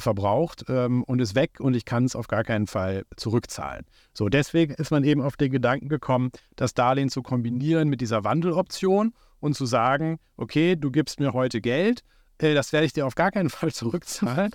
[0.00, 3.86] verbraucht ähm, und ist weg und ich kann es auf gar keinen Fall zurückzahlen.
[4.12, 8.24] So, deswegen ist man eben auf den Gedanken gekommen, das Darlehen zu kombinieren mit dieser
[8.24, 12.02] Wandeloption und zu sagen, okay, du gibst mir heute Geld
[12.38, 14.52] äh, das werde ich dir auf gar keinen Fall zurückzahlen.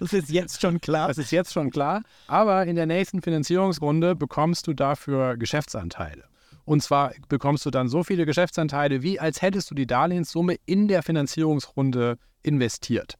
[0.00, 1.08] Das ist jetzt schon klar.
[1.08, 2.02] Das ist jetzt schon klar.
[2.26, 6.24] Aber in der nächsten Finanzierungsrunde bekommst du dafür Geschäftsanteile.
[6.64, 10.88] Und zwar bekommst du dann so viele Geschäftsanteile, wie als hättest du die Darlehenssumme in
[10.88, 13.16] der Finanzierungsrunde investiert.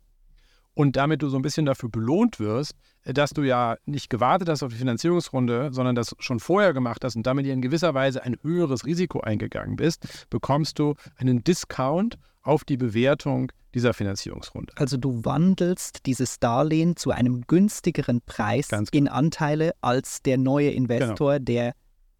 [0.74, 4.62] Und damit du so ein bisschen dafür belohnt wirst, dass du ja nicht gewartet hast
[4.62, 8.36] auf die Finanzierungsrunde, sondern das schon vorher gemacht hast und damit in gewisser Weise ein
[8.42, 14.72] höheres Risiko eingegangen bist, bekommst du einen Discount auf die Bewertung dieser Finanzierungsrunde.
[14.76, 21.34] Also du wandelst dieses Darlehen zu einem günstigeren Preis in Anteile als der neue Investor,
[21.34, 21.44] genau.
[21.44, 21.74] der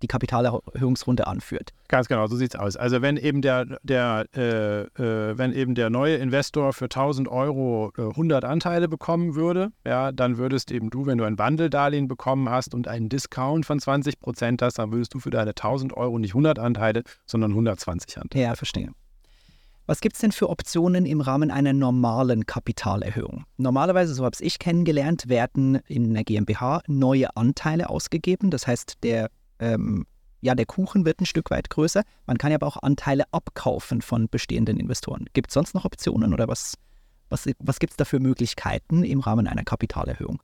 [0.04, 1.70] die Kapitalerhöhungsrunde anführt.
[1.88, 2.76] Ganz genau, so sieht es aus.
[2.76, 7.92] Also wenn eben der, der, äh, äh, wenn eben der neue Investor für 1000 Euro
[7.96, 12.50] äh, 100 Anteile bekommen würde, ja, dann würdest eben du, wenn du ein Wandeldarlehen bekommen
[12.50, 16.18] hast und einen Discount von 20 Prozent hast, dann würdest du für deine 1000 Euro
[16.18, 18.44] nicht 100 Anteile, sondern 120 Anteile.
[18.44, 18.90] Ja, verstehe.
[19.86, 23.44] Was gibt es denn für Optionen im Rahmen einer normalen Kapitalerhöhung?
[23.58, 28.50] Normalerweise, so habe ich kennengelernt, werden in einer GmbH neue Anteile ausgegeben.
[28.50, 29.28] Das heißt, der,
[29.58, 30.06] ähm,
[30.40, 32.02] ja, der Kuchen wird ein Stück weit größer.
[32.26, 35.24] Man kann ja aber auch Anteile abkaufen von bestehenden Investoren.
[35.32, 36.74] Gibt es sonst noch Optionen oder was,
[37.30, 40.42] was, was gibt es da für Möglichkeiten im Rahmen einer Kapitalerhöhung?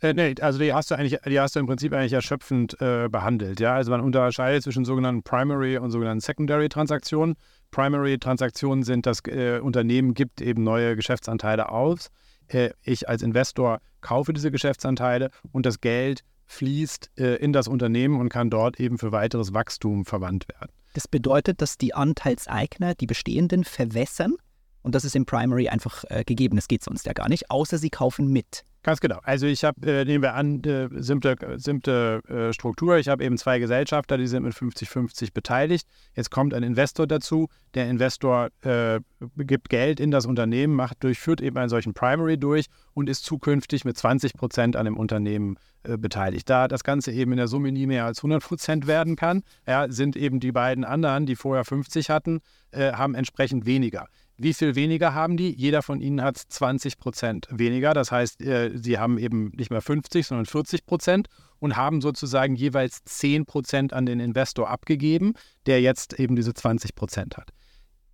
[0.00, 3.08] Äh, nee, also die hast du eigentlich, die hast du im Prinzip eigentlich erschöpfend äh,
[3.08, 3.60] behandelt.
[3.60, 3.74] Ja?
[3.74, 7.36] Also man unterscheidet zwischen sogenannten Primary und sogenannten Secondary Transaktionen.
[7.70, 12.10] Primary-Transaktionen sind, das äh, Unternehmen gibt eben neue Geschäftsanteile aus.
[12.48, 18.18] Äh, ich als Investor kaufe diese Geschäftsanteile und das Geld fließt äh, in das Unternehmen
[18.18, 20.72] und kann dort eben für weiteres Wachstum verwandt werden.
[20.94, 24.34] Das bedeutet, dass die Anteilseigner die bestehenden verwässern
[24.82, 26.56] und das ist im Primary einfach äh, gegeben.
[26.56, 28.64] Das geht sonst ja gar nicht, außer sie kaufen mit.
[28.84, 29.18] Ganz genau.
[29.24, 32.96] Also ich habe, äh, nehmen wir an, äh, simple, simple äh, Struktur.
[32.96, 35.86] Ich habe eben zwei Gesellschafter, die sind mit 50-50 beteiligt.
[36.14, 37.48] Jetzt kommt ein Investor dazu.
[37.74, 39.00] Der Investor äh,
[39.36, 43.84] gibt Geld in das Unternehmen, macht, durchführt eben einen solchen Primary durch und ist zukünftig
[43.84, 46.48] mit 20 Prozent an dem Unternehmen äh, beteiligt.
[46.48, 49.90] Da das Ganze eben in der Summe nie mehr als 100 Prozent werden kann, ja,
[49.90, 54.06] sind eben die beiden anderen, die vorher 50 hatten, äh, haben entsprechend weniger.
[54.40, 55.52] Wie viel weniger haben die?
[55.52, 57.92] Jeder von ihnen hat 20 Prozent weniger.
[57.92, 61.28] Das heißt, äh, sie haben eben nicht mehr 50, sondern 40 Prozent
[61.58, 65.34] und haben sozusagen jeweils 10 Prozent an den Investor abgegeben,
[65.66, 67.50] der jetzt eben diese 20 Prozent hat.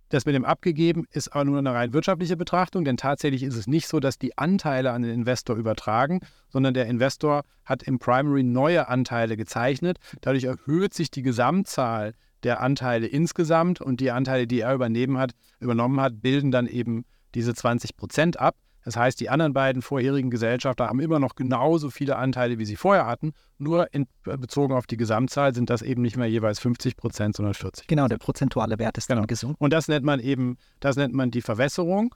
[0.09, 3.67] Das mit dem abgegeben ist aber nur eine rein wirtschaftliche Betrachtung, denn tatsächlich ist es
[3.67, 8.41] nicht so, dass die Anteile an den Investor übertragen, sondern der Investor hat im Primary
[8.41, 9.99] neue Anteile gezeichnet.
[10.21, 12.13] Dadurch erhöht sich die Gesamtzahl
[12.43, 17.05] der Anteile insgesamt und die Anteile, die er übernehmen hat, übernommen hat, bilden dann eben
[17.33, 18.55] diese 20 Prozent ab.
[18.85, 22.75] Das heißt, die anderen beiden vorherigen Gesellschafter haben immer noch genauso viele Anteile, wie sie
[22.75, 23.33] vorher hatten.
[23.57, 27.55] Nur in, bezogen auf die Gesamtzahl sind das eben nicht mehr jeweils 50 Prozent, sondern
[27.55, 27.87] 40.
[27.87, 29.21] Genau, der prozentuale Wert ist genau.
[29.21, 29.63] dann gesunken.
[29.63, 32.13] Und das nennt man eben, das nennt man die Verwässerung.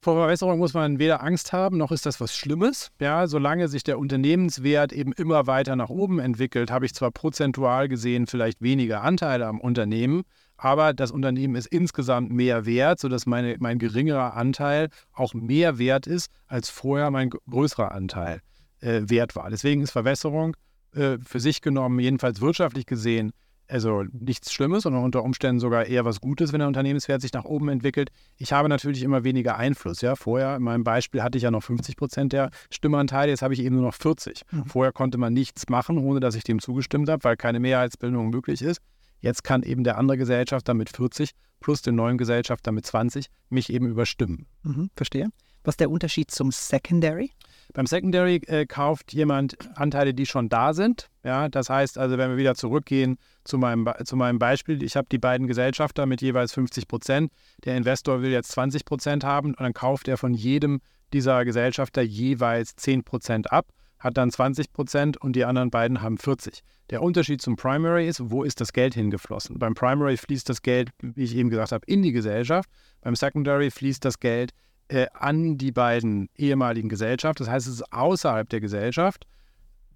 [0.00, 2.92] Vor Verbesserung muss man weder Angst haben, noch ist das was Schlimmes.
[3.00, 7.88] Ja, solange sich der Unternehmenswert eben immer weiter nach oben entwickelt, habe ich zwar prozentual
[7.88, 10.22] gesehen vielleicht weniger Anteile am Unternehmen,
[10.56, 16.06] aber das Unternehmen ist insgesamt mehr wert, sodass meine, mein geringerer Anteil auch mehr wert
[16.06, 18.40] ist, als vorher mein größerer Anteil
[18.80, 19.50] äh, wert war.
[19.50, 20.56] Deswegen ist Verwässerung
[20.94, 23.32] äh, für sich genommen, jedenfalls wirtschaftlich gesehen,
[23.68, 27.44] also nichts Schlimmes, sondern unter Umständen sogar eher was Gutes, wenn der Unternehmenswert sich nach
[27.44, 28.10] oben entwickelt.
[28.36, 30.00] Ich habe natürlich immer weniger Einfluss.
[30.00, 30.16] Ja?
[30.16, 33.60] Vorher, in meinem Beispiel, hatte ich ja noch 50 Prozent der Stimmanteile, jetzt habe ich
[33.60, 34.42] eben nur noch 40.
[34.50, 34.64] Mhm.
[34.66, 38.62] Vorher konnte man nichts machen, ohne dass ich dem zugestimmt habe, weil keine Mehrheitsbildung möglich
[38.62, 38.80] ist.
[39.20, 43.72] Jetzt kann eben der andere Gesellschafter mit 40 plus den neuen Gesellschafter mit 20 mich
[43.72, 44.46] eben überstimmen.
[44.62, 45.28] Mhm, verstehe.
[45.64, 47.32] Was ist der Unterschied zum Secondary?
[47.74, 51.08] Beim Secondary äh, kauft jemand Anteile, die schon da sind.
[51.22, 55.08] Ja, das heißt also, wenn wir wieder zurückgehen zu meinem, zu meinem Beispiel, ich habe
[55.12, 57.30] die beiden Gesellschafter mit jeweils 50 Prozent.
[57.64, 60.80] Der Investor will jetzt 20 Prozent haben und dann kauft er von jedem
[61.12, 63.66] dieser Gesellschafter jeweils 10 Prozent ab.
[63.98, 66.62] hat dann 20 Prozent und die anderen beiden haben 40.
[66.90, 69.58] Der Unterschied zum Primary ist, wo ist das Geld hingeflossen?
[69.58, 72.70] Beim Primary fließt das Geld, wie ich eben gesagt habe, in die Gesellschaft.
[73.00, 74.52] Beim Secondary fließt das Geld
[74.88, 77.44] äh, an die beiden ehemaligen Gesellschaften.
[77.44, 79.26] Das heißt, es ist außerhalb der Gesellschaft.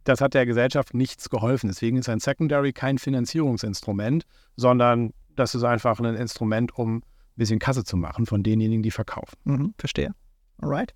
[0.05, 1.69] Das hat der Gesellschaft nichts geholfen.
[1.69, 4.25] Deswegen ist ein Secondary kein Finanzierungsinstrument,
[4.57, 7.03] sondern das ist einfach ein Instrument, um ein
[7.37, 9.37] bisschen Kasse zu machen von denjenigen, die verkaufen.
[9.45, 10.15] Mhm, verstehe.
[10.59, 10.95] Alright.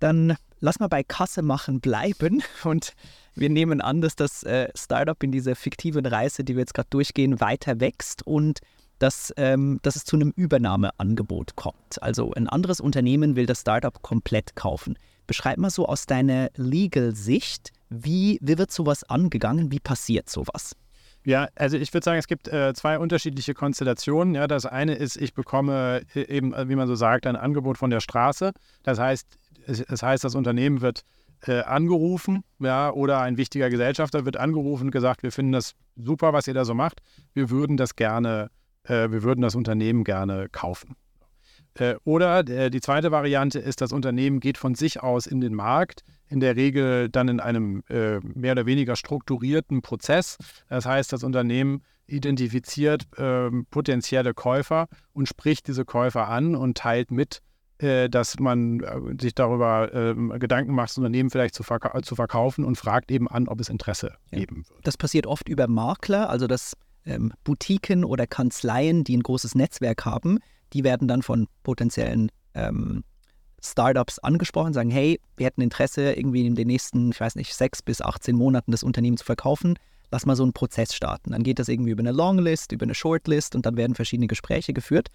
[0.00, 2.94] Dann lass mal bei Kasse machen bleiben und
[3.34, 6.88] wir nehmen an, dass das äh, Startup in dieser fiktiven Reise, die wir jetzt gerade
[6.90, 8.60] durchgehen, weiter wächst und
[8.98, 12.02] dass, ähm, dass es zu einem Übernahmeangebot kommt.
[12.02, 14.98] Also ein anderes Unternehmen will das Startup komplett kaufen.
[15.26, 20.74] Beschreib mal so aus deiner Legal-Sicht, wie, wie wird sowas angegangen, wie passiert sowas?
[21.24, 24.34] Ja, also ich würde sagen, es gibt äh, zwei unterschiedliche Konstellationen.
[24.34, 27.90] Ja, das eine ist, ich bekomme äh, eben, wie man so sagt, ein Angebot von
[27.90, 28.52] der Straße.
[28.82, 29.26] Das heißt,
[29.66, 31.02] es, das heißt, das Unternehmen wird
[31.46, 36.32] äh, angerufen, ja, oder ein wichtiger Gesellschafter wird angerufen und gesagt, wir finden das super,
[36.32, 37.00] was ihr da so macht.
[37.34, 38.50] Wir würden das gerne,
[38.88, 40.96] äh, wir würden das Unternehmen gerne kaufen.
[41.74, 45.54] Äh, oder äh, die zweite Variante ist, das Unternehmen geht von sich aus in den
[45.54, 50.36] Markt, in der Regel dann in einem äh, mehr oder weniger strukturierten Prozess.
[50.68, 57.10] Das heißt, das Unternehmen identifiziert äh, potenzielle Käufer und spricht diese Käufer an und teilt
[57.10, 57.40] mit,
[57.80, 58.82] dass man
[59.20, 63.28] sich darüber ähm, Gedanken macht, das Unternehmen vielleicht zu, verka zu, verkaufen und fragt eben
[63.28, 64.40] an, ob es Interesse ja.
[64.40, 64.84] geben wird.
[64.84, 66.76] Das passiert oft über Makler, also dass
[67.08, 70.38] ähm, Boutiquen oder Kanzleien, die ein großes Netzwerk haben,
[70.72, 73.02] die werden dann von potenziellen ähm,
[73.62, 77.82] Startups angesprochen, sagen, hey, wir hätten Interesse, irgendwie in den nächsten, ich weiß nicht, sechs
[77.82, 79.78] bis 18 Monaten das Unternehmen zu verkaufen.
[80.10, 81.32] Lass mal so einen Prozess starten.
[81.32, 84.72] Dann geht das irgendwie über eine Longlist, über eine Shortlist und dann werden verschiedene Gespräche
[84.72, 85.08] geführt.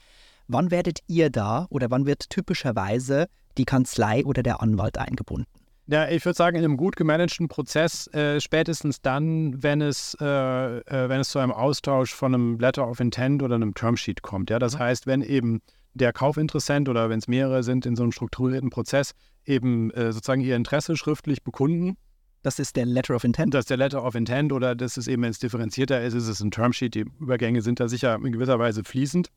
[0.48, 3.28] Wann werdet ihr da oder wann wird typischerweise
[3.58, 5.48] die Kanzlei oder der Anwalt eingebunden?
[5.88, 10.26] Ja, ich würde sagen, in einem gut gemanagten Prozess äh, spätestens dann, wenn es, äh,
[10.26, 14.50] äh, wenn es zu einem Austausch von einem Letter of Intent oder einem Termsheet kommt.
[14.50, 14.80] Ja, das mhm.
[14.80, 15.62] heißt, wenn eben
[15.94, 19.14] der Kaufinteressent oder wenn es mehrere sind in so einem strukturierten Prozess,
[19.46, 21.98] eben äh, sozusagen ihr Interesse schriftlich bekunden.
[22.44, 23.54] Das ist der Letter of Intent.
[23.54, 26.28] Das ist der Letter of Intent oder das ist eben, wenn es differenzierter ist, ist
[26.28, 26.96] es ein Termsheet.
[26.96, 29.30] Die Übergänge sind da sicher in gewisser Weise fließend.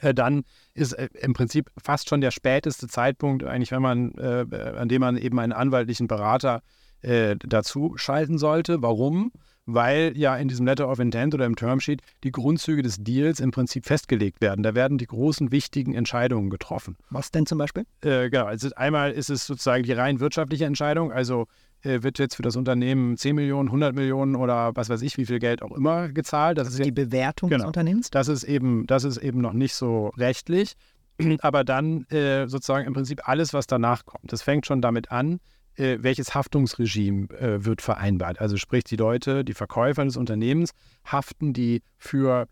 [0.00, 4.46] Äh, dann ist äh, im Prinzip fast schon der späteste Zeitpunkt, eigentlich, wenn man, äh,
[4.76, 6.62] an dem man eben einen anwaltlichen Berater
[7.02, 8.82] äh, dazu schalten sollte.
[8.82, 9.32] Warum?
[9.66, 13.50] Weil ja in diesem Letter of Intent oder im Termsheet die Grundzüge des Deals im
[13.50, 14.62] Prinzip festgelegt werden.
[14.62, 16.96] Da werden die großen, wichtigen Entscheidungen getroffen.
[17.08, 17.84] Was denn zum Beispiel?
[18.02, 21.46] Äh, genau, also einmal ist es sozusagen die rein wirtschaftliche Entscheidung, also äh,
[21.84, 25.38] wird jetzt für das Unternehmen 10 Millionen, 100 Millionen oder was weiß ich, wie viel
[25.38, 26.58] Geld auch immer gezahlt.
[26.58, 28.10] Das, das ist die Bewertung genau, des Unternehmens?
[28.10, 30.74] Das ist, eben, das ist eben noch nicht so rechtlich.
[31.40, 34.32] Aber dann äh, sozusagen im Prinzip alles, was danach kommt.
[34.32, 35.40] Das fängt schon damit an,
[35.76, 38.40] äh, welches Haftungsregime äh, wird vereinbart.
[38.40, 40.70] Also sprich, die Leute, die Verkäufer des Unternehmens,
[41.04, 42.48] haften die für,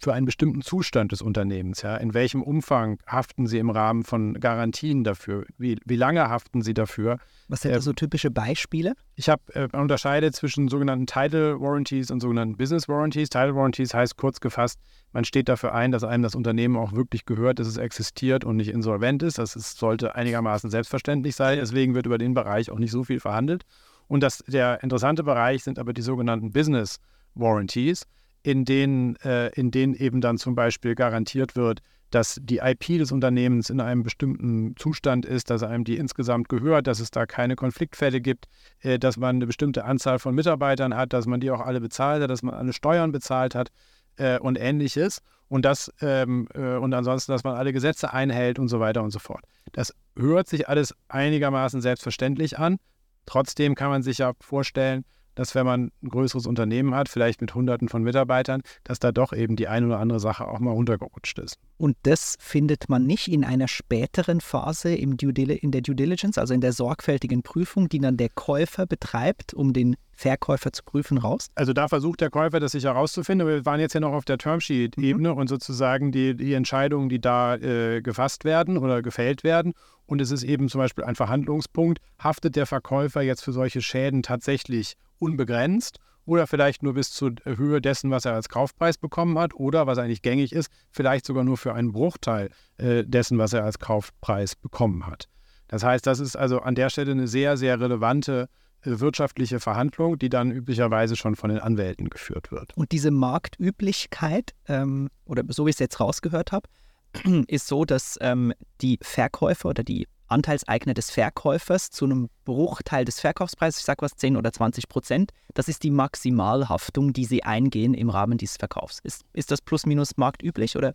[0.00, 1.82] für einen bestimmten Zustand des Unternehmens.
[1.82, 1.96] Ja?
[1.96, 5.46] In welchem Umfang haften sie im Rahmen von Garantien dafür?
[5.58, 7.18] Wie, wie lange haften sie dafür?
[7.48, 8.94] Was sind da so typische Beispiele?
[9.18, 13.30] Ich habe äh, unterscheide zwischen sogenannten Title Warranties und sogenannten Business Warranties.
[13.30, 14.78] Title Warranties heißt kurz gefasst,
[15.12, 18.56] man steht dafür ein, dass einem das Unternehmen auch wirklich gehört, dass es existiert und
[18.56, 19.38] nicht insolvent ist.
[19.38, 21.58] Das ist, sollte einigermaßen selbstverständlich sein.
[21.58, 23.64] Deswegen wird über den Bereich auch nicht so viel verhandelt.
[24.06, 26.98] Und das, der interessante Bereich sind aber die sogenannten Business
[27.34, 28.06] Warranties,
[28.42, 31.80] in denen, äh, in denen eben dann zum Beispiel garantiert wird,
[32.16, 36.86] dass die IP des Unternehmens in einem bestimmten Zustand ist, dass einem die insgesamt gehört,
[36.86, 38.46] dass es da keine Konfliktfälle gibt,
[38.80, 42.22] äh, dass man eine bestimmte Anzahl von Mitarbeitern hat, dass man die auch alle bezahlt
[42.22, 43.68] hat, dass man alle Steuern bezahlt hat
[44.16, 45.20] äh, und ähnliches.
[45.48, 49.10] Und das ähm, äh, und ansonsten, dass man alle Gesetze einhält und so weiter und
[49.10, 49.44] so fort.
[49.72, 52.78] Das hört sich alles einigermaßen selbstverständlich an.
[53.26, 55.04] Trotzdem kann man sich ja vorstellen,
[55.36, 59.32] dass wenn man ein größeres Unternehmen hat, vielleicht mit Hunderten von Mitarbeitern, dass da doch
[59.32, 61.58] eben die eine oder andere Sache auch mal runtergerutscht ist.
[61.78, 66.38] Und das findet man nicht in einer späteren Phase im Due in der Due Diligence,
[66.38, 71.18] also in der sorgfältigen Prüfung, die dann der Käufer betreibt, um den Verkäufer zu prüfen,
[71.18, 71.48] raus?
[71.54, 73.46] Also da versucht der Käufer, das sich herauszufinden.
[73.46, 75.38] Aber wir waren jetzt ja noch auf der Termsheet-Ebene mhm.
[75.38, 79.74] und sozusagen die, die Entscheidungen, die da äh, gefasst werden oder gefällt werden.
[80.06, 82.00] Und es ist eben zum Beispiel ein Verhandlungspunkt.
[82.18, 87.80] Haftet der Verkäufer jetzt für solche Schäden tatsächlich unbegrenzt oder vielleicht nur bis zur Höhe
[87.80, 91.56] dessen, was er als Kaufpreis bekommen hat oder, was eigentlich gängig ist, vielleicht sogar nur
[91.56, 95.28] für einen Bruchteil äh, dessen, was er als Kaufpreis bekommen hat.
[95.68, 98.48] Das heißt, das ist also an der Stelle eine sehr, sehr relevante
[98.82, 102.76] äh, wirtschaftliche Verhandlung, die dann üblicherweise schon von den Anwälten geführt wird.
[102.76, 106.68] Und diese Marktüblichkeit, ähm, oder so wie ich es jetzt rausgehört habe,
[107.46, 113.20] ist so, dass ähm, die Verkäufer oder die Anteilseigner des Verkäufers zu einem Bruchteil des
[113.20, 115.32] Verkaufspreises, ich sage was, 10 oder 20 Prozent.
[115.54, 119.00] Das ist die Maximalhaftung, die Sie eingehen im Rahmen dieses Verkaufs.
[119.02, 120.94] Ist, ist das plus minus marktüblich oder?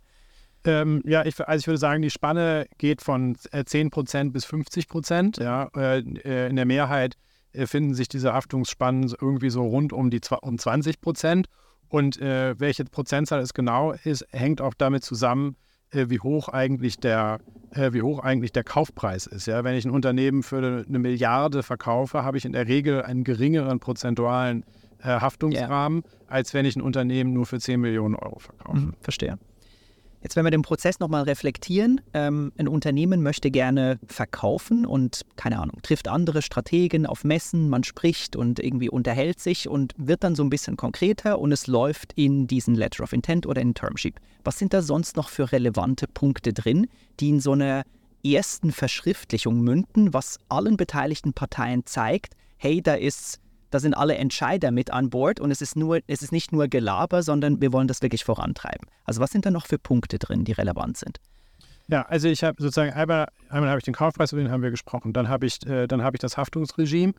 [0.64, 4.44] Ähm, ja, ich, also ich würde sagen, die Spanne geht von 10 äh, Prozent bis
[4.44, 5.38] 50 Prozent.
[5.38, 7.16] Ja, äh, äh, in der Mehrheit
[7.54, 11.48] finden sich diese Haftungsspannen irgendwie so rund um die um 20 Prozent.
[11.88, 15.56] Und äh, welche Prozentzahl es genau ist, hängt auch damit zusammen,
[15.92, 17.40] äh, wie hoch eigentlich der,
[17.70, 19.46] äh, wie hoch eigentlich der Kaufpreis ist.
[19.46, 19.64] Ja?
[19.64, 23.78] Wenn ich ein Unternehmen für eine Milliarde verkaufe, habe ich in der Regel einen geringeren
[23.78, 24.64] prozentualen
[25.02, 26.32] äh, Haftungsrahmen, yeah.
[26.32, 28.78] als wenn ich ein Unternehmen nur für 10 Millionen Euro verkaufe.
[28.78, 29.38] Mhm, verstehe.
[30.22, 35.58] Jetzt, wenn wir den Prozess nochmal reflektieren, ähm, ein Unternehmen möchte gerne verkaufen und, keine
[35.58, 40.36] Ahnung, trifft andere Strategen auf Messen, man spricht und irgendwie unterhält sich und wird dann
[40.36, 44.14] so ein bisschen konkreter und es läuft in diesen Letter of Intent oder in Termsheet.
[44.44, 46.86] Was sind da sonst noch für relevante Punkte drin,
[47.18, 47.82] die in so einer
[48.24, 53.40] ersten Verschriftlichung münden, was allen beteiligten Parteien zeigt, hey, da ist
[53.72, 56.68] da sind alle Entscheider mit an Bord und es ist, nur, es ist nicht nur
[56.68, 58.86] Gelaber, sondern wir wollen das wirklich vorantreiben.
[59.04, 61.18] Also was sind da noch für Punkte drin, die relevant sind?
[61.88, 64.70] Ja, also ich habe sozusagen einmal, einmal habe ich den Kaufpreis, über den haben wir
[64.70, 67.14] gesprochen, dann habe ich, äh, dann ich das Haftungsregime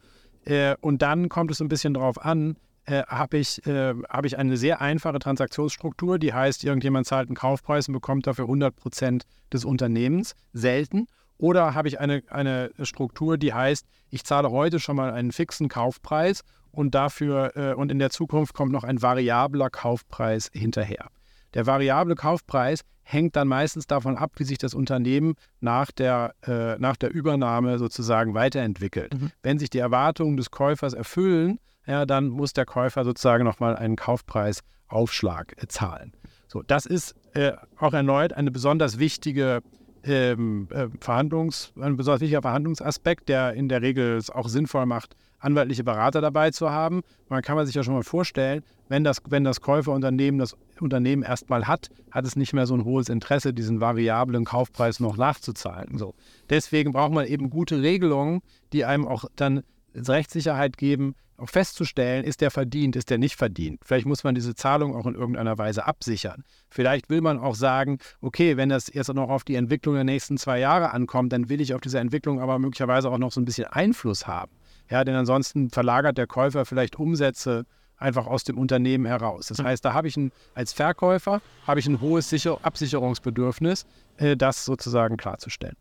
[0.45, 4.37] äh, und dann kommt es ein bisschen darauf an, äh, habe ich, äh, hab ich
[4.37, 9.23] eine sehr einfache Transaktionsstruktur, die heißt, irgendjemand zahlt einen Kaufpreis und bekommt dafür 100 Prozent
[9.51, 11.07] des Unternehmens, selten.
[11.37, 15.67] Oder habe ich eine, eine Struktur, die heißt, ich zahle heute schon mal einen fixen
[15.67, 21.07] Kaufpreis und dafür äh, und in der Zukunft kommt noch ein variabler Kaufpreis hinterher.
[21.53, 26.77] Der variable Kaufpreis hängt dann meistens davon ab, wie sich das Unternehmen nach der, äh,
[26.79, 29.13] nach der Übernahme sozusagen weiterentwickelt.
[29.13, 29.31] Mhm.
[29.43, 33.97] Wenn sich die Erwartungen des Käufers erfüllen, ja, dann muss der Käufer sozusagen nochmal einen
[33.97, 36.13] Kaufpreisaufschlag äh, zahlen.
[36.47, 39.61] So, das ist äh, auch erneut eine besonders wichtige
[40.03, 45.15] ähm, äh, Verhandlungs, ein besonders wichtiger Verhandlungsaspekt, der in der Regel es auch sinnvoll macht,
[45.39, 47.01] anwaltliche Berater dabei zu haben.
[47.29, 51.67] Man kann sich ja schon mal vorstellen, wenn das, wenn das Käuferunternehmen das Unternehmen erstmal
[51.67, 55.97] hat, hat es nicht mehr so ein hohes Interesse, diesen variablen Kaufpreis noch nachzuzahlen.
[55.97, 56.13] So.
[56.49, 58.41] Deswegen braucht man eben gute Regelungen,
[58.71, 59.63] die einem auch dann
[59.95, 63.81] Rechtssicherheit geben, auch festzustellen, ist der verdient, ist der nicht verdient.
[63.83, 66.43] Vielleicht muss man diese Zahlung auch in irgendeiner Weise absichern.
[66.69, 70.37] Vielleicht will man auch sagen, okay, wenn das jetzt noch auf die Entwicklung der nächsten
[70.37, 73.45] zwei Jahre ankommt, dann will ich auf diese Entwicklung aber möglicherweise auch noch so ein
[73.45, 74.51] bisschen Einfluss haben.
[74.89, 77.65] Ja, denn ansonsten verlagert der Käufer vielleicht Umsätze
[77.97, 79.47] einfach aus dem Unternehmen heraus.
[79.47, 79.65] Das hm.
[79.65, 83.85] heißt, da habe ich ein, als Verkäufer habe ich ein hohes Sicher Absicherungsbedürfnis,
[84.17, 85.77] äh, das sozusagen klarzustellen.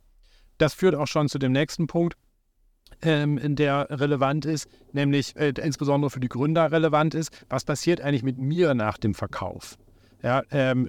[0.58, 2.16] Das führt auch schon zu dem nächsten Punkt
[3.02, 7.30] ähm, der relevant ist, nämlich äh, insbesondere für die Gründer relevant ist.
[7.48, 9.76] Was passiert eigentlich mit mir nach dem Verkauf?
[10.22, 10.88] Ja, ähm,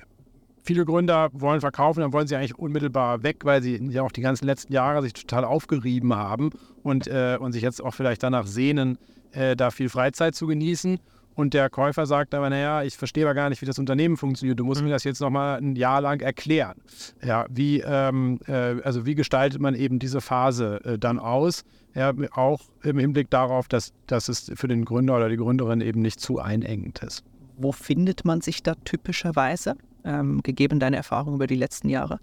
[0.64, 4.22] viele Gründer wollen verkaufen, dann wollen sie eigentlich unmittelbar weg, weil sie ja auch die
[4.22, 6.51] ganzen letzten Jahre sich total aufgerieben haben
[6.84, 8.97] und, äh, und sich jetzt auch vielleicht danach sehnen,
[9.32, 10.99] äh, da viel Freizeit zu genießen.
[11.36, 14.59] Und der Käufer sagt aber, naja, ich verstehe aber gar nicht, wie das Unternehmen funktioniert.
[14.59, 14.88] Du musst mhm.
[14.88, 16.80] mir das jetzt nochmal ein Jahr lang erklären.
[17.26, 21.64] Ja, wie, ähm, äh, also wie gestaltet man eben diese Phase äh, dann aus?
[21.95, 26.01] Ja, auch im Hinblick darauf, dass, dass es für den Gründer oder die Gründerin eben
[26.01, 27.23] nicht zu einengend ist.
[27.55, 32.19] Wo findet man sich da typischerweise, ähm, gegeben deine Erfahrung über die letzten Jahre?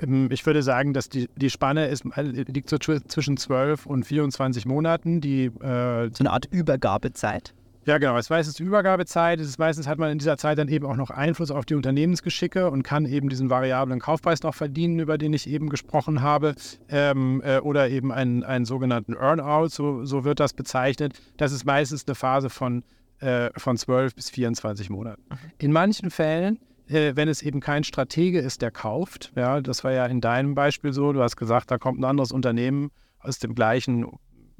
[0.00, 4.66] Ähm, ich würde sagen, dass die, die Spanne ist, liegt so zwischen 12 und 24
[4.66, 5.20] Monaten.
[5.20, 7.54] Die, äh, so eine Art Übergabezeit.
[7.86, 8.16] Ja, genau.
[8.16, 9.40] Es ist Übergabezeit.
[9.40, 11.74] Es ist meistens hat man in dieser Zeit dann eben auch noch Einfluss auf die
[11.74, 16.54] Unternehmensgeschicke und kann eben diesen variablen Kaufpreis noch verdienen, über den ich eben gesprochen habe.
[16.88, 21.14] Ähm, äh, oder eben einen, einen sogenannten Earnout, so, so wird das bezeichnet.
[21.36, 22.84] Das ist meistens eine Phase von,
[23.20, 25.22] äh, von 12 bis 24 Monaten.
[25.58, 29.32] In manchen Fällen äh, wenn es eben kein Stratege ist, der kauft.
[29.36, 31.12] Ja, das war ja in deinem Beispiel so.
[31.12, 34.06] Du hast gesagt, da kommt ein anderes Unternehmen aus dem gleichen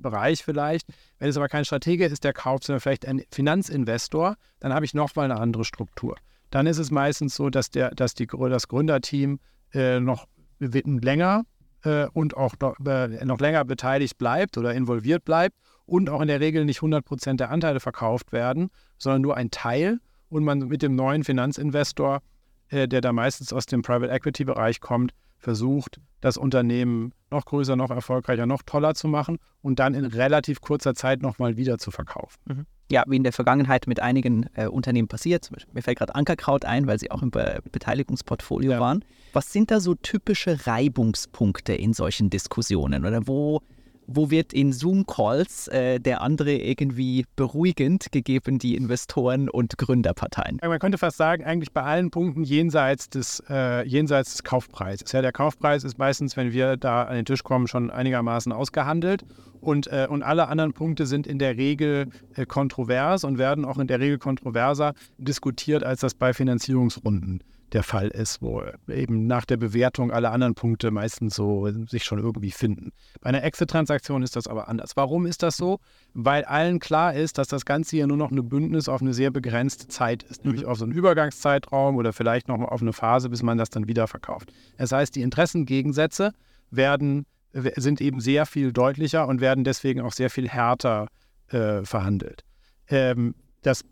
[0.05, 0.86] Bereich vielleicht.
[1.18, 4.94] Wenn es aber kein Stratege ist, der kauft, sondern vielleicht ein Finanzinvestor, dann habe ich
[4.94, 6.16] nochmal eine andere Struktur.
[6.50, 9.40] Dann ist es meistens so, dass, der, dass die, das Gründerteam
[9.72, 10.28] äh, noch
[10.61, 11.42] länger
[11.82, 16.28] äh, und auch noch, äh, noch länger beteiligt bleibt oder involviert bleibt und auch in
[16.28, 19.98] der Regel nicht 100% der Anteile verkauft werden, sondern nur ein Teil
[20.28, 22.20] und man mit dem neuen Finanzinvestor,
[22.68, 25.12] äh, der da meistens aus dem Private Equity Bereich kommt,
[25.45, 30.61] versucht, das Unternehmen noch größer, noch erfolgreicher, noch toller zu machen und dann in relativ
[30.61, 32.40] kurzer Zeit nochmal wieder zu verkaufen.
[32.47, 32.66] Mhm.
[32.90, 35.51] Ja, wie in der Vergangenheit mit einigen äh, Unternehmen passiert.
[35.72, 38.80] Mir fällt gerade Ankerkraut ein, weil sie auch im Be Beteiligungsportfolio ja.
[38.80, 39.05] waren.
[39.32, 43.07] Was sind da so typische Reibungspunkte in solchen Diskussionen?
[43.07, 43.62] Oder wo,
[44.07, 50.59] wo wird in Zoom-Calls äh, der andere irgendwie beruhigend gegeben, die Investoren und Gründerparteien?
[50.62, 55.12] Man könnte fast sagen, eigentlich bei allen Punkten jenseits des, äh, jenseits des Kaufpreises.
[55.12, 59.24] Ja, der Kaufpreis ist meistens, wenn wir da an den Tisch kommen, schon einigermaßen ausgehandelt.
[59.61, 63.78] Und, äh, und alle anderen Punkte sind in der Regel äh, kontrovers und werden auch
[63.78, 67.42] in der Regel kontroverser diskutiert, als das bei Finanzierungsrunden
[67.75, 72.20] der Fall ist, wo eben nach der Bewertung alle anderen Punkte meistens so sich schon
[72.20, 72.93] irgendwie finden.
[73.20, 74.97] Bei einer Exit-Transaktion ist das aber anders.
[74.97, 75.81] Warum ist das so?
[76.14, 79.33] Weil allen klar ist, dass das Ganze hier nur noch ein Bündnis auf eine sehr
[79.33, 80.68] begrenzte Zeit ist, nämlich mhm.
[80.68, 83.89] auf so einen Übergangszeitraum oder vielleicht noch mal auf eine Phase, bis man das dann
[83.89, 84.53] wieder verkauft.
[84.79, 86.33] Das heißt, die Interessengegensätze
[86.70, 91.09] werden, sind eben sehr viel deutlicher und werden deswegen auch sehr viel härter
[91.49, 92.43] äh, verhandelt.
[92.89, 93.85] Ähm, das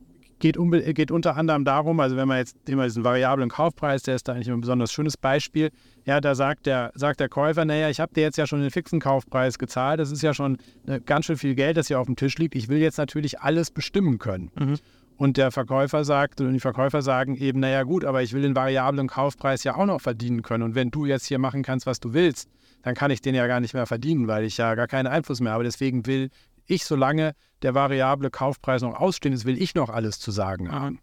[0.42, 0.58] geht,
[0.94, 4.32] geht unter anderem darum, also wenn man jetzt immer diesen variablen Kaufpreis, der ist da
[4.32, 5.70] eigentlich ein besonders schönes Beispiel,
[6.04, 8.70] ja, da sagt der, sagt der Käufer, naja, ich habe dir jetzt ja schon den
[8.70, 12.06] fixen Kaufpreis gezahlt, das ist ja schon äh, ganz schön viel Geld, das hier auf
[12.06, 14.50] dem Tisch liegt, ich will jetzt natürlich alles bestimmen können.
[14.58, 14.78] Mhm.
[15.16, 18.56] Und der Verkäufer sagt, und die Verkäufer sagen eben, naja gut, aber ich will den
[18.56, 20.64] variablen Kaufpreis ja auch noch verdienen können.
[20.64, 22.48] Und wenn du jetzt hier machen kannst, was du willst,
[22.82, 25.40] dann kann ich den ja gar nicht mehr verdienen, weil ich ja gar keinen Einfluss
[25.40, 25.62] mehr habe.
[25.62, 26.30] Deswegen will
[26.72, 31.00] ich, solange der variable Kaufpreis noch ausstehen ist, will ich noch alles zu sagen haben.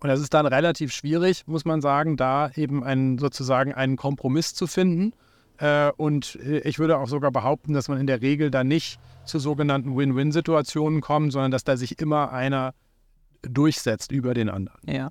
[0.00, 4.54] Und das ist dann relativ schwierig, muss man sagen, da eben einen, sozusagen einen Kompromiss
[4.54, 5.12] zu finden.
[5.58, 9.00] Äh, und äh, ich würde auch sogar behaupten, dass man in der Regel da nicht
[9.24, 12.74] zu sogenannten Win-Win-Situationen kommt, sondern dass da sich immer einer
[13.42, 14.80] durchsetzt über den anderen.
[14.86, 15.10] Ja.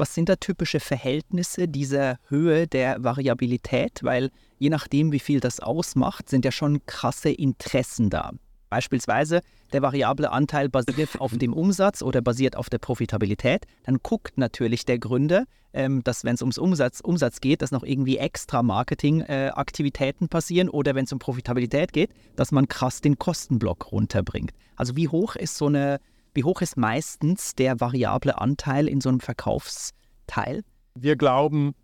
[0.00, 4.02] Was sind da typische Verhältnisse dieser Höhe der Variabilität?
[4.02, 8.30] Weil je nachdem, wie viel das ausmacht, sind ja schon krasse Interessen da.
[8.70, 9.42] Beispielsweise
[9.74, 13.66] der variable Anteil basiert auf dem Umsatz oder basiert auf der Profitabilität.
[13.84, 15.44] Dann guckt natürlich der Gründer,
[15.74, 20.70] ähm, dass wenn es ums Umsatz, Umsatz geht, dass noch irgendwie extra Marketingaktivitäten äh, passieren
[20.70, 24.52] oder wenn es um Profitabilität geht, dass man krass den Kostenblock runterbringt.
[24.76, 26.00] Also wie hoch ist so eine
[26.34, 30.62] wie hoch ist meistens der variable Anteil in so einem Verkaufsteil?
[30.94, 31.74] Wir glauben,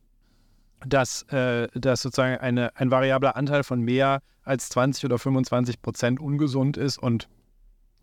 [0.86, 6.20] dass, äh, dass sozusagen eine, ein variabler Anteil von mehr als 20 oder 25 Prozent
[6.20, 7.28] ungesund ist und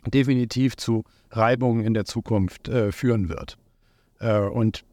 [0.07, 3.57] definitiv zu Reibungen in der Zukunft äh, führen wird.
[4.19, 4.83] Äh, und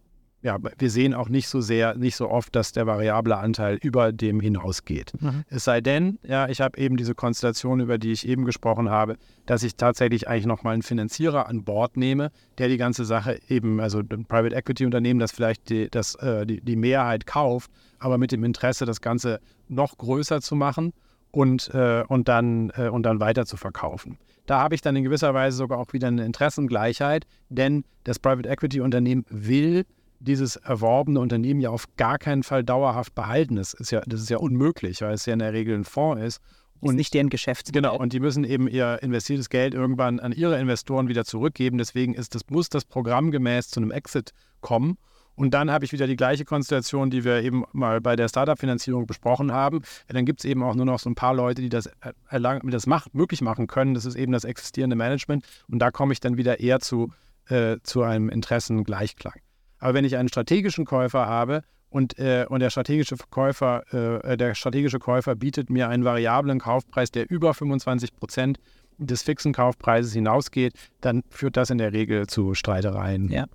[0.43, 4.11] ja, wir sehen auch nicht so sehr, nicht so oft, dass der variable Anteil über
[4.13, 5.13] dem hinausgeht.
[5.21, 5.45] Mhm.
[5.49, 9.17] Es sei denn, ja, ich habe eben diese Konstellation, über die ich eben gesprochen habe,
[9.45, 13.81] dass ich tatsächlich eigentlich nochmal einen Finanzierer an Bord nehme, der die ganze Sache eben,
[13.81, 18.17] also ein Private Equity Unternehmen, das vielleicht die, das, äh, die, die Mehrheit kauft, aber
[18.17, 20.95] mit dem Interesse, das Ganze noch größer zu machen
[21.33, 24.19] und, äh, und, dann, äh, und dann weiter zu verkaufen.
[24.47, 28.49] Da habe ich dann in gewisser Weise sogar auch wieder eine Interessengleichheit, denn das Private
[28.49, 29.85] Equity Unternehmen will
[30.21, 33.57] dieses erworbene Unternehmen ja auf gar keinen Fall dauerhaft behalten.
[33.57, 36.23] Das ist ja, das ist ja unmöglich, weil es ja in der Regel ein Fonds
[36.23, 36.41] ist.
[36.81, 37.73] Und ist nicht deren Geschäft.
[37.73, 41.77] Genau, und die müssen eben ihr investiertes Geld irgendwann an ihre Investoren wieder zurückgeben.
[41.77, 44.97] Deswegen ist das, muss das Programm gemäß zu einem Exit kommen.
[45.35, 49.07] Und dann habe ich wieder die gleiche Konstellation, die wir eben mal bei der Startup-Finanzierung
[49.07, 49.81] besprochen haben.
[50.09, 51.89] Ja, dann gibt es eben auch nur noch so ein paar Leute, die das,
[52.29, 53.95] erlang, das macht, möglich machen können.
[53.95, 55.45] Das ist eben das existierende Management.
[55.69, 57.13] Und da komme ich dann wieder eher zu,
[57.49, 59.41] äh, zu einem Interessengleichklang.
[59.81, 64.55] Aber wenn ich einen strategischen Käufer habe und, äh, und der, strategische Käufer, äh, der
[64.55, 68.59] strategische Käufer bietet mir einen variablen Kaufpreis, der über 25 Prozent
[68.99, 73.31] des fixen Kaufpreises hinausgeht, dann führt das in der Regel zu Streitereien.
[73.31, 73.47] Ja.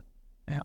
[0.50, 0.62] ja.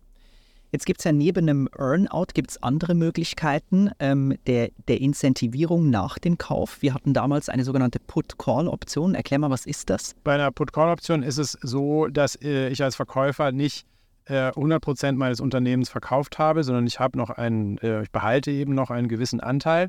[0.73, 5.91] Jetzt gibt es ja neben einem Earnout gibt es andere Möglichkeiten ähm, der, der Incentivierung
[5.91, 6.81] nach dem Kauf.
[6.81, 9.15] Wir hatten damals eine sogenannte Put-Call-Option.
[9.15, 10.15] Erklär mal, was ist das?
[10.25, 13.87] Bei einer Put-Call-Option ist es so, dass äh, ich als Verkäufer nicht
[14.27, 18.75] 100 Prozent meines Unternehmens verkauft habe, sondern ich habe noch einen, äh, ich behalte eben
[18.75, 19.89] noch einen gewissen Anteil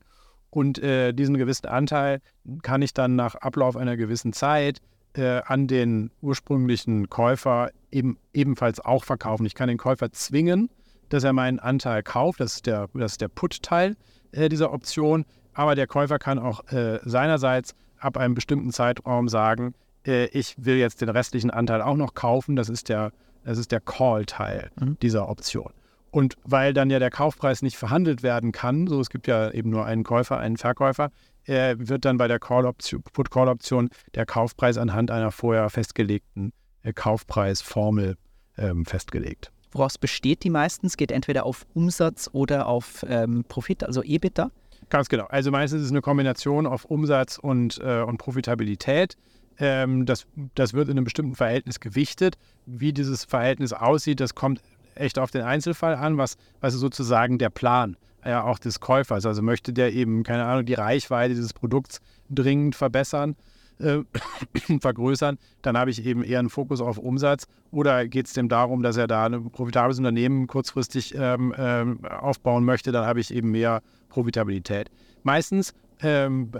[0.50, 2.22] und äh, diesen gewissen Anteil
[2.62, 4.80] kann ich dann nach Ablauf einer gewissen Zeit
[5.14, 9.46] äh, an den ursprünglichen Käufer eben, ebenfalls auch verkaufen.
[9.46, 10.70] Ich kann den Käufer zwingen,
[11.10, 12.40] dass er meinen Anteil kauft.
[12.40, 13.96] Das ist der, das der Put-Teil
[14.32, 15.26] äh, dieser Option.
[15.54, 19.74] Aber der Käufer kann auch äh, seinerseits ab einem bestimmten Zeitraum sagen,
[20.06, 22.56] äh, ich will jetzt den restlichen Anteil auch noch kaufen.
[22.56, 23.12] Das ist der
[23.44, 24.98] das ist der Call-Teil mhm.
[25.02, 25.72] dieser Option.
[26.12, 29.70] Und weil dann ja der Kaufpreis nicht verhandelt werden kann, so es gibt ja eben
[29.70, 31.10] nur einen Käufer, einen Verkäufer,
[31.46, 36.52] äh, wird dann bei der Put-Call-Option der Kaufpreis anhand einer vorher festgelegten
[36.84, 38.18] äh, Kaufpreisformel
[38.58, 39.52] ähm, festgelegt.
[39.72, 40.98] Woraus besteht die meistens?
[40.98, 44.52] Geht entweder auf Umsatz oder auf ähm, Profit, also EBITDA?
[44.90, 45.26] Ganz genau.
[45.28, 49.16] Also meistens ist es eine Kombination auf Umsatz und, äh, und Profitabilität.
[49.60, 50.26] Ähm, das,
[50.56, 52.38] das wird in einem bestimmten Verhältnis gewichtet.
[52.66, 54.62] Wie dieses Verhältnis aussieht, das kommt
[54.96, 57.98] echt auf den Einzelfall an, was, was ist sozusagen der Plan.
[58.26, 59.26] ja auch des Käufers.
[59.26, 63.36] Also möchte der eben, keine Ahnung, die Reichweite dieses Produkts dringend verbessern,
[63.80, 64.00] äh,
[64.80, 67.48] vergrößern, dann habe ich eben eher einen Fokus auf Umsatz.
[67.72, 72.64] Oder geht es dem darum, dass er da ein profitables Unternehmen kurzfristig ähm, ähm, aufbauen
[72.64, 74.92] möchte, dann habe ich eben mehr Profitabilität.
[75.24, 76.52] Meistens ähm,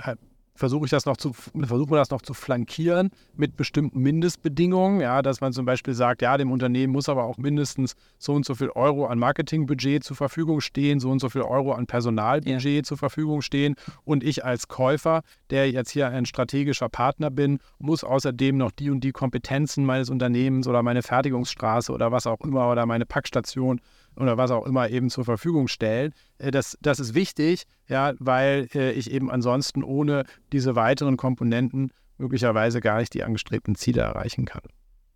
[0.62, 5.24] versuche ich das noch zu, versuchen wir das noch zu flankieren mit bestimmten Mindestbedingungen, ja,
[5.24, 8.54] dass man zum Beispiel sagt, ja, dem Unternehmen muss aber auch mindestens so und so
[8.54, 12.84] viel Euro an Marketingbudget zur Verfügung stehen, so und so viel Euro an Personalbudget ja.
[12.84, 18.04] zur Verfügung stehen und ich als Käufer, der jetzt hier ein strategischer Partner bin, muss
[18.04, 22.70] außerdem noch die und die Kompetenzen meines Unternehmens oder meine Fertigungsstraße oder was auch immer
[22.70, 23.82] oder meine Packstation
[24.16, 26.14] oder was auch immer eben zur Verfügung stellen.
[26.38, 31.92] Äh, das, das ist wichtig, ja, weil äh, ich eben ansonsten ohne diese weiteren Komponenten
[32.18, 34.62] möglicherweise gar nicht die angestrebten Ziele erreichen kann.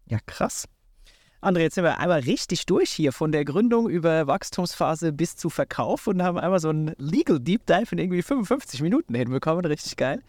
[0.08, 0.68] Ja, krass.
[1.42, 5.52] André, jetzt sind wir einmal richtig durch hier, von der Gründung über Wachstumsphase bis zu
[5.52, 9.64] Verkauf und haben einmal so einen Legal Deep Dive in irgendwie 55 Minuten hinbekommen.
[9.66, 10.24] Richtig geil.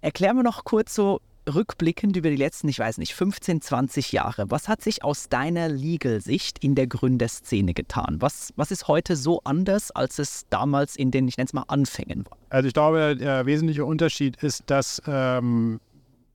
[0.00, 1.20] Erklär mir noch kurz so,
[1.54, 5.68] rückblickend über die letzten, ich weiß nicht, 15, 20 Jahre, was hat sich aus deiner
[5.68, 8.16] Legal-Sicht in der Gründerszene getan?
[8.20, 11.64] Was, was ist heute so anders, als es damals in den, ich nenne es mal,
[11.68, 12.38] Anfängen war?
[12.50, 15.80] Also ich glaube, der wesentliche Unterschied ist, dass, ähm,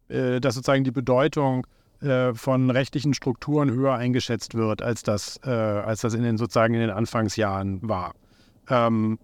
[0.10, 1.66] äh, dass sozusagen die Bedeutung
[2.02, 6.74] äh, von rechtlichen Strukturen höher eingeschätzt wird, als das, äh, als das in den sozusagen
[6.74, 8.14] in den Anfangsjahren war.
[8.70, 9.20] Ähm,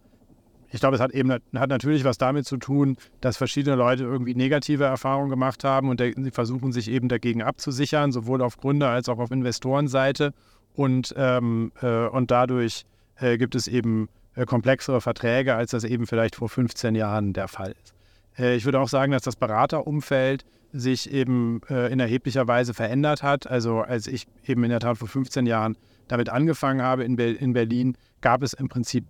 [0.71, 4.35] ich glaube, es hat eben hat natürlich was damit zu tun, dass verschiedene Leute irgendwie
[4.35, 9.09] negative Erfahrungen gemacht haben und sie versuchen sich eben dagegen abzusichern, sowohl auf Gründer- als
[9.09, 10.33] auch auf Investorenseite.
[10.75, 12.85] Und, ähm, äh, und dadurch
[13.17, 17.47] äh, gibt es eben äh, komplexere Verträge, als das eben vielleicht vor 15 Jahren der
[17.47, 17.93] Fall ist.
[18.37, 23.23] Äh, ich würde auch sagen, dass das Beraterumfeld sich eben äh, in erheblicher Weise verändert
[23.23, 23.47] hat.
[23.47, 27.31] Also als ich eben in der Tat vor 15 Jahren damit angefangen habe in, Be
[27.31, 29.05] in Berlin, gab es im Prinzip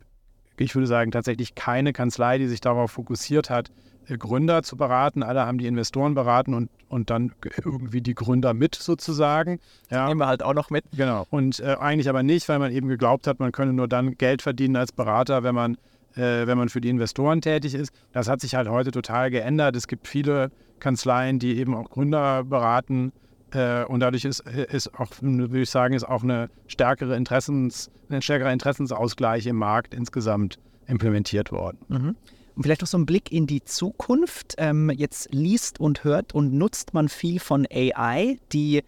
[0.66, 3.72] ich würde sagen, tatsächlich keine Kanzlei, die sich darauf fokussiert hat,
[4.08, 5.24] äh, Gründer zu beraten.
[5.24, 7.34] Alle haben die Investoren beraten und, und dann
[7.64, 9.60] irgendwie die Gründer mit sozusagen.
[9.90, 10.08] Ja.
[10.08, 10.86] nehmen wir halt auch noch mit.
[10.96, 11.26] Genau.
[11.30, 14.42] Und äh, eigentlich aber nicht, weil man eben geglaubt hat, man könne nur dann Geld
[14.42, 15.76] verdienen als Berater, wenn man,
[16.16, 17.94] äh, wenn man für die Investoren tätig ist.
[18.12, 19.76] Das hat sich halt heute total geändert.
[19.76, 23.12] Es gibt viele Kanzleien, die eben auch Gründer beraten.
[23.52, 28.22] Äh, und dadurch ist, ist auch, würde ich sagen, ist auch eine stärkere Interessens, ein
[28.22, 31.78] stärkerer Interessensausgleich im Markt insgesamt implementiert worden.
[31.88, 32.16] Mhm.
[32.56, 34.56] Und vielleicht noch so ein Blick in die Zukunft.
[34.58, 38.84] Ähm, jetzt liest und hört und nutzt man viel von AI, die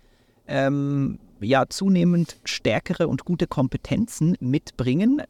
[0.48, 5.22] ähm, ja zunehmend stärkere und gute Kompetenzen mitbringen.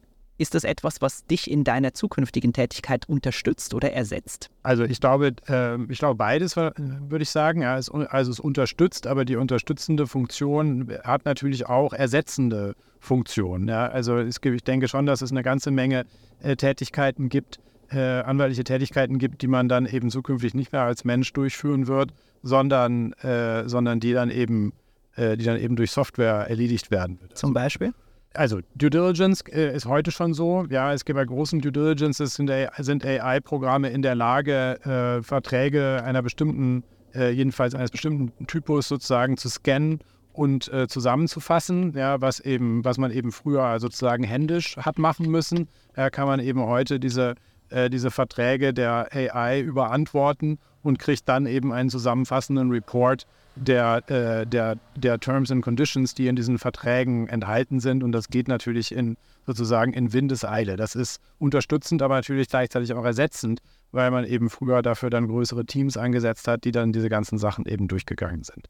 [0.42, 4.50] Ist das etwas, was dich in deiner zukünftigen Tätigkeit unterstützt oder ersetzt?
[4.64, 7.62] Also ich glaube, äh, ich glaube beides würde ich sagen.
[7.62, 13.68] Ja, es, also es unterstützt, aber die unterstützende Funktion hat natürlich auch ersetzende Funktionen.
[13.68, 13.86] Ja.
[13.86, 16.06] Also ich denke schon, dass es eine ganze Menge
[16.42, 17.60] äh, Tätigkeiten gibt,
[17.92, 22.12] äh, anwaltliche Tätigkeiten gibt, die man dann eben zukünftig nicht mehr als Mensch durchführen wird,
[22.42, 24.72] sondern, äh, sondern die dann eben
[25.14, 27.20] äh, die dann eben durch Software erledigt werden.
[27.34, 27.94] Zum Beispiel?
[28.34, 30.66] Also Due Diligence äh, ist heute schon so.
[30.70, 36.02] Ja, es gibt bei großen Due Diligences sind, sind AI-Programme in der Lage, äh, Verträge
[36.04, 40.00] einer bestimmten, äh, jedenfalls eines bestimmten Typus sozusagen zu scannen
[40.32, 45.68] und äh, zusammenzufassen, ja, was eben, was man eben früher sozusagen händisch hat machen müssen,
[45.96, 47.34] ja, kann man eben heute diese,
[47.68, 53.26] äh, diese Verträge der AI überantworten und kriegt dann eben einen zusammenfassenden Report,
[53.56, 58.02] der, äh, der, der Terms and Conditions, die in diesen Verträgen enthalten sind.
[58.02, 60.76] Und das geht natürlich in sozusagen in Windeseile.
[60.76, 65.66] Das ist unterstützend, aber natürlich gleichzeitig auch ersetzend, weil man eben früher dafür dann größere
[65.66, 68.68] Teams eingesetzt hat, die dann diese ganzen Sachen eben durchgegangen sind.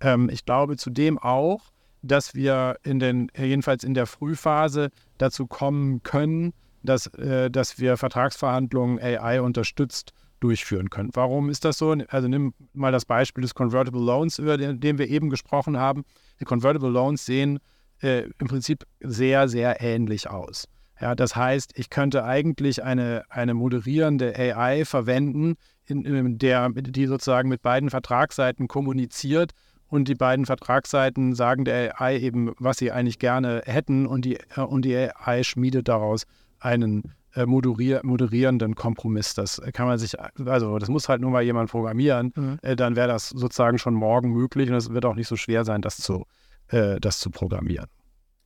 [0.00, 1.72] Ähm, ich glaube zudem auch,
[2.02, 6.52] dass wir in den, jedenfalls in der Frühphase dazu kommen können,
[6.82, 10.12] dass, äh, dass wir Vertragsverhandlungen AI unterstützt
[10.42, 11.10] durchführen können.
[11.12, 11.94] Warum ist das so?
[12.08, 16.04] Also nimm mal das Beispiel des Convertible Loans, über den, den wir eben gesprochen haben.
[16.40, 17.58] Die Convertible Loans sehen
[18.02, 20.66] äh, im Prinzip sehr, sehr ähnlich aus.
[21.00, 27.06] Ja, das heißt, ich könnte eigentlich eine, eine moderierende AI verwenden, in, in der, die
[27.06, 29.52] sozusagen mit beiden Vertragsseiten kommuniziert
[29.88, 34.38] und die beiden Vertragsseiten sagen der AI eben, was sie eigentlich gerne hätten und die,
[34.56, 36.24] äh, und die AI schmiedet daraus
[36.60, 37.14] einen
[37.46, 39.34] moderier moderierenden Kompromiss.
[39.34, 42.58] Das kann man sich, also das muss halt nur mal jemand programmieren, mhm.
[42.62, 45.64] äh, dann wäre das sozusagen schon morgen möglich und es wird auch nicht so schwer
[45.64, 46.26] sein, das zu,
[46.68, 47.86] äh, das zu programmieren.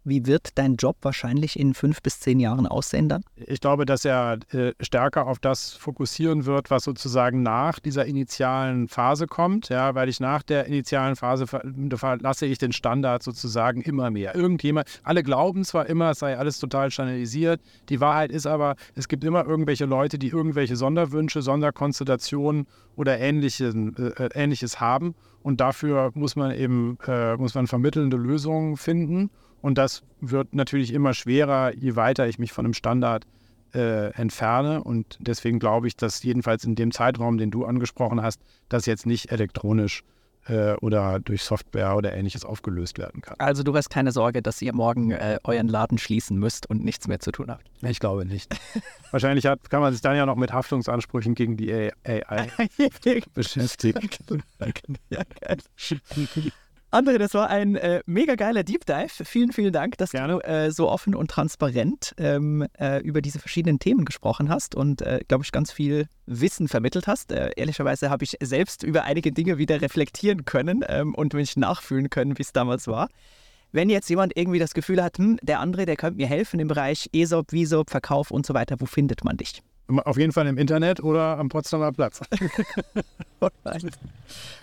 [0.08, 3.24] Wie wird dein Job wahrscheinlich in fünf bis zehn Jahren aussehen dann?
[3.34, 8.86] Ich glaube, dass er äh, stärker auf das fokussieren wird, was sozusagen nach dieser initialen
[8.86, 14.12] Phase kommt, ja, weil ich nach der initialen Phase verlasse ich den Standard sozusagen immer
[14.12, 14.36] mehr.
[14.36, 19.08] Irgendjemand, alle glauben zwar immer, es sei alles total standardisiert, die Wahrheit ist aber, es
[19.08, 26.12] gibt immer irgendwelche Leute, die irgendwelche Sonderwünsche, Sonderkonstellationen oder ähnliches, äh, ähnliches haben und dafür
[26.14, 29.30] muss man eben äh, muss man vermittelnde Lösungen finden.
[29.62, 33.26] Und das wird natürlich immer schwerer, je weiter ich mich von einem Standard
[33.74, 34.82] äh, entferne.
[34.82, 39.06] Und deswegen glaube ich, dass jedenfalls in dem Zeitraum, den du angesprochen hast, das jetzt
[39.06, 40.02] nicht elektronisch
[40.48, 43.36] äh, oder durch Software oder ähnliches aufgelöst werden kann.
[43.38, 47.08] Also du hast keine Sorge, dass ihr morgen äh, euren Laden schließen müsst und nichts
[47.08, 47.66] mehr zu tun habt.
[47.82, 48.54] Ich glaube nicht.
[49.10, 51.72] Wahrscheinlich hat, kann man sich dann ja noch mit Haftungsansprüchen gegen die
[52.04, 52.48] AI
[53.34, 54.08] beschäftigen.
[55.10, 55.58] ja, geil.
[56.92, 59.24] André, das war ein äh, mega geiler Deep Dive.
[59.24, 60.34] Vielen, vielen Dank, dass Gerne.
[60.34, 65.02] du äh, so offen und transparent ähm, äh, über diese verschiedenen Themen gesprochen hast und,
[65.02, 67.32] äh, glaube ich, ganz viel Wissen vermittelt hast.
[67.32, 72.08] Äh, ehrlicherweise habe ich selbst über einige Dinge wieder reflektieren können ähm, und mich nachfühlen
[72.08, 73.08] können, wie es damals war.
[73.72, 76.68] Wenn jetzt jemand irgendwie das Gefühl hat, hm, der André, der könnte mir helfen im
[76.68, 79.60] Bereich ESOP, VISOP, Verkauf und so weiter, wo findet man dich?
[79.88, 82.20] Auf jeden Fall im Internet oder am Potsdamer Platz.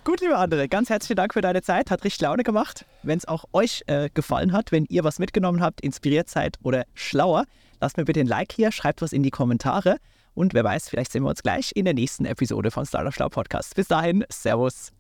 [0.04, 1.92] Gut, liebe andere, ganz herzlichen Dank für deine Zeit.
[1.92, 2.86] Hat richtig Laune gemacht.
[3.04, 6.86] Wenn es auch euch äh, gefallen hat, wenn ihr was mitgenommen habt, inspiriert seid oder
[6.94, 7.46] schlauer,
[7.80, 9.98] lasst mir bitte ein Like hier, schreibt was in die Kommentare
[10.36, 13.30] und wer weiß, vielleicht sehen wir uns gleich in der nächsten Episode von Startup Schlau
[13.30, 13.76] Podcast.
[13.76, 14.92] Bis dahin, Servus.